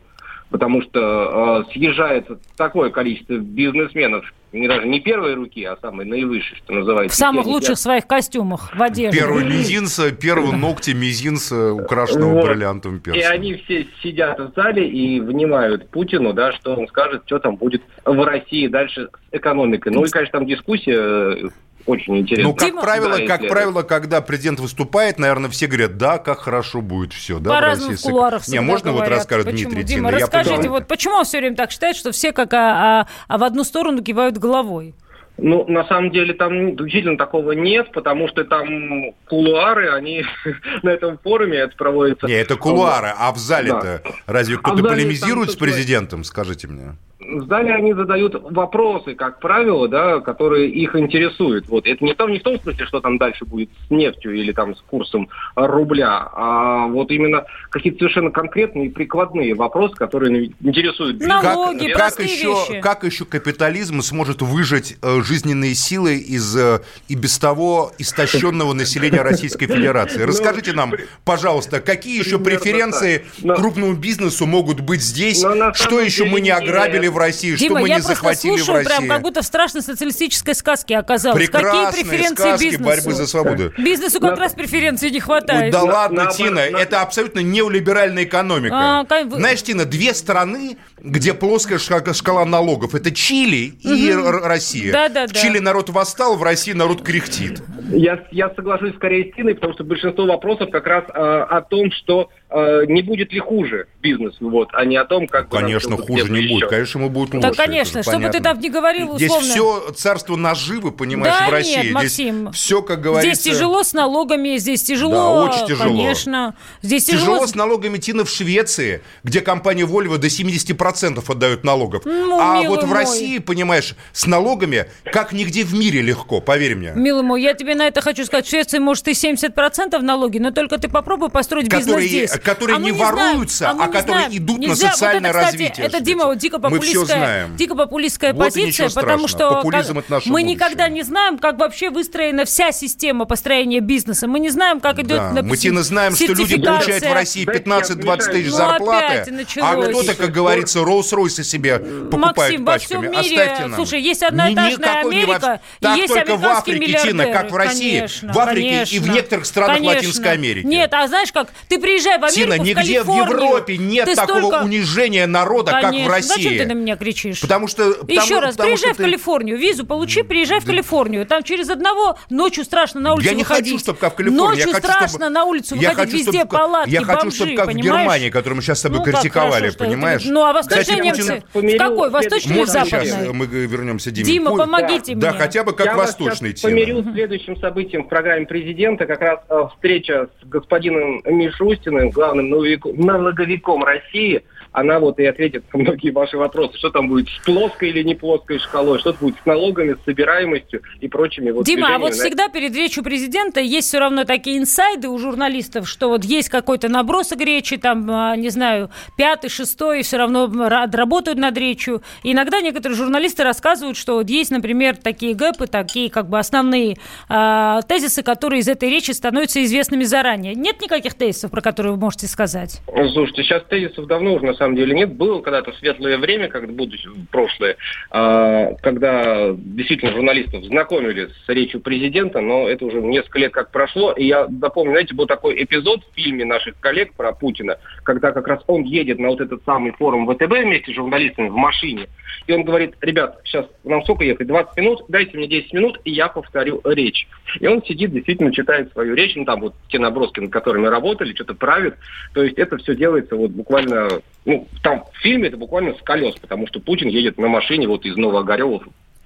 [0.52, 2.28] потому что э, съезжает
[2.58, 7.16] такое количество бизнесменов, не даже не первой руки, а самой наивысшей, что называется.
[7.16, 7.76] В самых лучших я...
[7.78, 9.18] своих костюмах в одежде.
[9.18, 12.50] Первый мизинца, первый ногти мизинца, украшенного вот.
[12.50, 13.24] бриллиантовым перстом.
[13.24, 17.56] И они все сидят в зале и внимают Путину, да, что он скажет, что там
[17.56, 19.94] будет в России дальше с экономикой.
[19.94, 21.50] Ну и, конечно, там дискуссия
[21.86, 22.50] очень интересно.
[22.50, 22.82] Ну, как Дима...
[22.82, 27.40] правило, да, как правило, когда президент выступает, наверное, все говорят, да, как хорошо будет все.
[27.40, 29.10] Да, По-разному в кулуарах Не, можно говорят.
[29.10, 29.72] вот рассказать Почему?
[29.72, 30.20] Дмитрий Дима, Тина?
[30.20, 33.44] расскажите, вот почему он все время так считает, что все как а, а, а в
[33.44, 34.96] одну сторону кивают головой?
[35.38, 40.24] Ну, на самом деле там действительно такого нет, потому что там кулуары, они
[40.84, 42.28] на этом форуме это проводится.
[42.28, 44.12] Не, это кулуары, а в зале-то да.
[44.28, 46.96] разве кто-то а полемизирует с президентом, скажите мне?
[47.30, 51.68] В зале они задают вопросы, как правило, да, которые их интересуют.
[51.68, 51.86] Вот.
[51.86, 54.76] Это не, том, не в том смысле, что там дальше будет с нефтью или там
[54.76, 61.20] с курсом рубля, а вот именно какие-то совершенно конкретные и прикладные вопросы, которые интересуют.
[61.22, 62.82] Налоги, как, как, еще, вещи.
[62.82, 69.22] как еще капитализм сможет выжать э, жизненные силы из э, и без того истощенного населения
[69.22, 70.22] Российской Федерации?
[70.22, 70.94] Ну, Расскажите нам,
[71.26, 75.44] пожалуйста, какие еще преференции крупному бизнесу могут быть здесь?
[75.74, 78.78] Что еще мы не ограбили в России, Дима, что мы я не захватили слушаю, в
[78.78, 78.88] России.
[78.98, 81.38] прям как будто в страшной социалистической сказке оказалось.
[81.38, 82.84] Прекрасные Какие преференции сказки бизнесу?
[82.84, 83.74] борьбы за свободу.
[83.78, 85.72] Бизнесу как раз преференций не Ой, хватает.
[85.72, 88.76] да На- ладно, на- Тина, на- это абсолютно неолиберальная экономика.
[88.76, 94.42] А, как Знаешь, Тина, две страны, где плоская шка- шкала налогов, это Чили и Р-
[94.44, 94.92] Россия.
[94.92, 95.34] Да-да-да.
[95.34, 97.62] В Чили народ восстал, в России народ кряхтит.
[97.92, 101.92] Я, я соглашусь скорее с Тиной, потому что большинство вопросов как раз э, о том,
[101.92, 105.50] что не будет ли хуже бизнесу, вот, а не о том, как...
[105.50, 106.54] Конечно, хуже не еще.
[106.56, 106.70] будет.
[106.70, 107.42] Конечно, ему будет лучше.
[107.42, 109.50] Да, это конечно, же что бы ты там ни говорил, Здесь условно.
[109.52, 111.72] все царство наживы, понимаешь, Да в России.
[111.76, 112.52] нет, Здесь Максим.
[112.52, 113.40] все, как говорится...
[113.42, 115.90] Здесь тяжело с налогами, здесь тяжело, Да, очень тяжело.
[115.90, 116.56] конечно.
[116.82, 122.04] Здесь Тяжело тяжело, с налогами Тина в Швеции, где компания Volvo до 70% отдает налогов.
[122.06, 122.98] Ну, а вот в мой.
[122.98, 126.92] России, понимаешь, с налогами как нигде в мире легко, поверь мне.
[126.96, 128.46] Милый мой, я тебе на это хочу сказать.
[128.46, 132.32] В Швеции, может, и 70% налоги, но только ты попробуй построить бизнес Которые- здесь.
[132.44, 134.32] Которые А не знаем, воруются, а не которые знаем.
[134.38, 134.92] идут на Нельзя.
[134.92, 137.56] социальное вот это, кстати, развитие, Это, Дима, дико популистская, знаем.
[137.56, 140.44] дико популистская Вот позиция, потому что как- это наше мы будущее.
[140.56, 144.28] никогда не знаем, как вообще выстроена вся система построения бизнеса.
[144.28, 147.46] Мы не знаем, как идет, Да, допустим, мы Тина знаем, что люди получают в России
[147.46, 149.26] Дайте я 15-20 тысяч Ну, зарплаты,
[149.62, 153.08] а кто-то, как говорится, Rolls-Royce себе покупает Максим, во пачками.
[153.08, 153.76] всем мире, Оставьте нам.
[153.76, 157.52] слушай, есть одноэтажная Никакой не Америка, во- и Так есть только в Африке, Тина, как
[157.52, 159.12] в России, Конечно, в Африке и в конечно.
[159.14, 159.96] некоторых странах Конечно.
[159.98, 160.66] Латинской Америки.
[160.66, 164.16] Нет, а знаешь как, ты приезжай в Америку, Тина, в нигде в Европе нет ты
[164.16, 166.12] такого столько- унижения народа, как в Конечно.
[166.12, 166.44] России.
[166.44, 167.42] Зачем ты на меня кричишь?
[167.42, 167.84] Потому что...
[167.84, 171.26] Еще потому- раз, потому приезжай в ты- Калифорнию, визу получи, приезжай в Калифорнию.
[171.26, 173.72] Там через одного ночью страшно на улицу Я не выходить.
[173.74, 174.42] хочу, чтобы как в Калифорнии.
[174.48, 175.30] Ночью я хочу, страшно чтобы...
[175.30, 176.52] на улицу я выходить, хочу, везде чтобы...
[176.58, 178.00] палатки, Я хочу, бомжи, чтобы как в понимаешь?
[178.02, 180.22] Германии, которую мы сейчас с тобой Ну, критиковали, хорошо, что это- понимаешь?
[180.26, 181.44] Ну, а восточные Кстати, немцы?
[181.54, 182.10] Путин- В какой?
[182.10, 184.26] Восточной или Можно сейчас мы вернемся, Диме?
[184.26, 185.40] Дима, помогите Да, мне.
[185.40, 186.72] хотя бы как восточный Тина.
[186.72, 189.06] помирю с следующим событием в программе президента.
[189.06, 194.44] Как раз э, встреча с господином Мишустиным, главным налоговиком- России.
[194.72, 196.78] Она вот и ответит на многие ваши вопросы.
[196.78, 200.82] Что там будет с плоской или не плоской шкалой, что будет с налогами, с собираемостью
[201.00, 204.58] и прочими вот Дима, а вот на всегда перед речью президента есть все равно такие
[204.58, 210.04] инсайды у журналистов, что вот есть какой-то набросок речи, там, а, не знаю, пятый, шестой,
[210.04, 212.02] все равно ра- работают над речью.
[212.24, 216.98] И иногда некоторые журналисты рассказывают, что вот есть, например, такие гэпы, такие как бы основные
[217.28, 220.56] а, тезисы, которые из этой речи становятся известными заранее.
[220.56, 222.82] Нет никаких тезисов, про которые вы можете сказать?
[223.14, 225.14] Слушайте, сейчас тезисов давно уже на самом деле нет.
[225.14, 227.78] Было когда-то светлое время, когда будущее, прошлое,
[228.12, 234.12] а, когда действительно журналистов знакомили с речью президента, но это уже несколько лет как прошло.
[234.14, 238.48] И я напомню, знаете, был такой эпизод в фильме наших коллег про Путина, когда как
[238.48, 242.08] раз он едет на вот этот самый форум ВТБ вместе с журналистами в машине,
[242.48, 244.48] и он говорит, ребят, сейчас нам сколько ехать?
[244.48, 247.28] 20 минут, дайте мне 10 минут, и я повторю речь.
[247.60, 251.34] И он сидит, действительно читает свою речь, ну там вот те наброски, над которыми работали,
[251.34, 251.96] что-то правит.
[252.34, 254.22] То есть это все делается вот буквально,
[254.52, 258.06] ну там в фильме это буквально с колес, потому что Путин едет на машине вот
[258.06, 258.82] из Новоогарева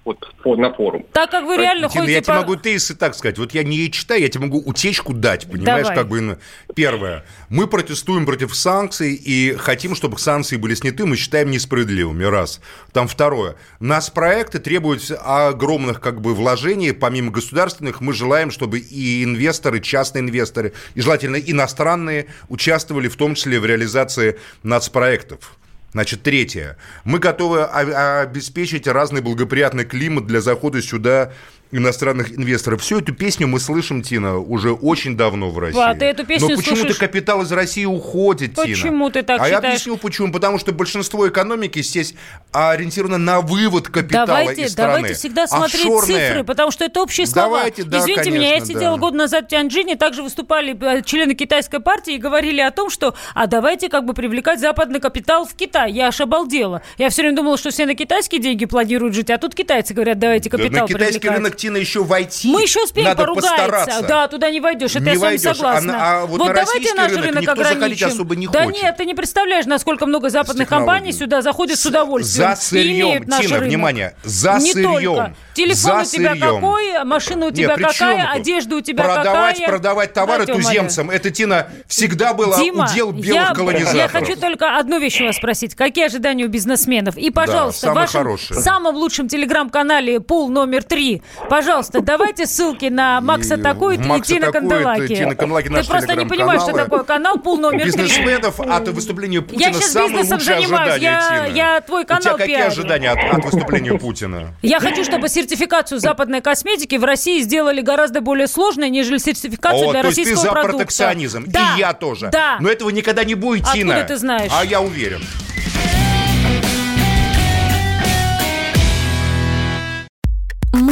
[0.06, 1.04] вот на форум.
[1.12, 2.42] Так как вы реально Тина, ходите я тебе по...
[2.42, 3.40] могу тезисы так сказать.
[3.40, 5.96] Вот я не читаю, я тебе могу утечку дать, понимаешь, Давай.
[5.96, 6.22] как бы.
[6.22, 6.38] ну,
[6.76, 7.26] Первое.
[7.50, 12.62] Мы протестуем против санкций и хотим, чтобы санкции были сняты, мы считаем несправедливыми, раз.
[12.94, 13.56] Там второе.
[13.80, 20.22] Нас проекты требуют огромных как бы вложений, помимо государственных, мы желаем, чтобы и инвесторы, частные
[20.22, 25.58] инвесторы, и желательно иностранные, участвовали в том числе в реализации нацпроектов.
[25.96, 26.76] Значит, третье.
[27.06, 31.32] Мы готовы обеспечить разный благоприятный климат для захода сюда
[31.72, 32.82] иностранных инвесторов.
[32.82, 35.80] Всю эту песню мы слышим, Тина, уже очень давно в России.
[35.82, 38.68] А, ты эту песню Но почему-то слушаешь- капитал из России уходит, Тина.
[38.68, 39.74] Почему ты так а я считаешь?
[39.74, 40.32] объясню почему.
[40.32, 42.14] Потому что большинство экономики здесь
[42.52, 44.94] ориентировано на вывод капитала Давайте, из страны.
[44.98, 46.28] давайте всегда смотреть Офшорные.
[46.30, 47.58] цифры, потому что это общие слова.
[47.58, 49.02] Давайте, да, Извините меня, я конечно, сидела да.
[49.02, 53.16] год назад в Тяньчжине, также выступали э, члены китайской партии и говорили о том, что
[53.34, 55.92] а давайте как бы привлекать западный капитал в Китай.
[55.92, 56.82] Я аж обалдела.
[56.98, 60.20] Я все время думала, что все на китайские деньги планируют жить, а тут китайцы говорят,
[60.20, 61.38] давайте Да капитал на китайский привлекать.
[61.38, 63.50] рынок, Тина, еще войти Мы еще успеем Надо поругаться.
[63.50, 64.02] постараться.
[64.08, 64.92] Да, туда не войдешь.
[64.92, 65.46] Это Не я с вами войдешь.
[65.52, 65.94] А согласна.
[65.94, 68.08] на- а вот на давайте наш рынок рынок никто ограничим.
[68.08, 68.84] особо не да хочет.
[68.84, 72.50] нет, ты не представляешь, насколько много западных компаний сюда заходят с удовольствием.
[72.50, 73.62] За сырьем, Тина, рынок.
[73.64, 75.16] внимание, за не сырьем.
[75.16, 75.36] Только.
[75.56, 76.56] Телефон За у тебя сырьем.
[76.56, 79.68] какой, машина у Нет, тебя чем какая, одежда у тебя продавать, какая.
[79.70, 83.96] Продавать товары Да, Тёма, туземцам, это, Тина, всегда было Дима, удел белых я, колонизаторов.
[83.96, 85.74] я хочу только одну вещь у вас спросить.
[85.74, 87.18] Какие ожидания у бизнесменов?
[87.18, 88.60] И, пожалуйста, в самые вашем хорошие.
[88.62, 94.52] самом лучшем телеграм-канале «Пул номер три», пожалуйста, давайте ссылки на Макса такой и Макса Тина
[94.52, 95.16] Канделаки.
[95.16, 97.92] Тина Канделаки, Ты просто не понимаешь, что такое канал «Пул номер три».
[97.92, 102.06] бизнесменов от выступления Путина Я сейчас самые бизнесом лучшие занимаюсь, ожидания, я- я твой У
[102.06, 102.72] тебя канал какие пиарю.
[102.72, 104.56] ожидания от, от выступления Путина?
[104.62, 109.92] Я хочу, чтобы сертификацию западной косметики в России сделали гораздо более сложной, нежели сертификацию О,
[109.92, 110.78] для то есть ты российского за продукта.
[110.78, 111.44] протекционизм.
[111.48, 112.30] Да, И я тоже.
[112.32, 112.58] Да.
[112.60, 114.04] Но этого никогда не будет, Откуда Тина.
[114.04, 114.52] ты знаешь?
[114.54, 115.22] А я уверен.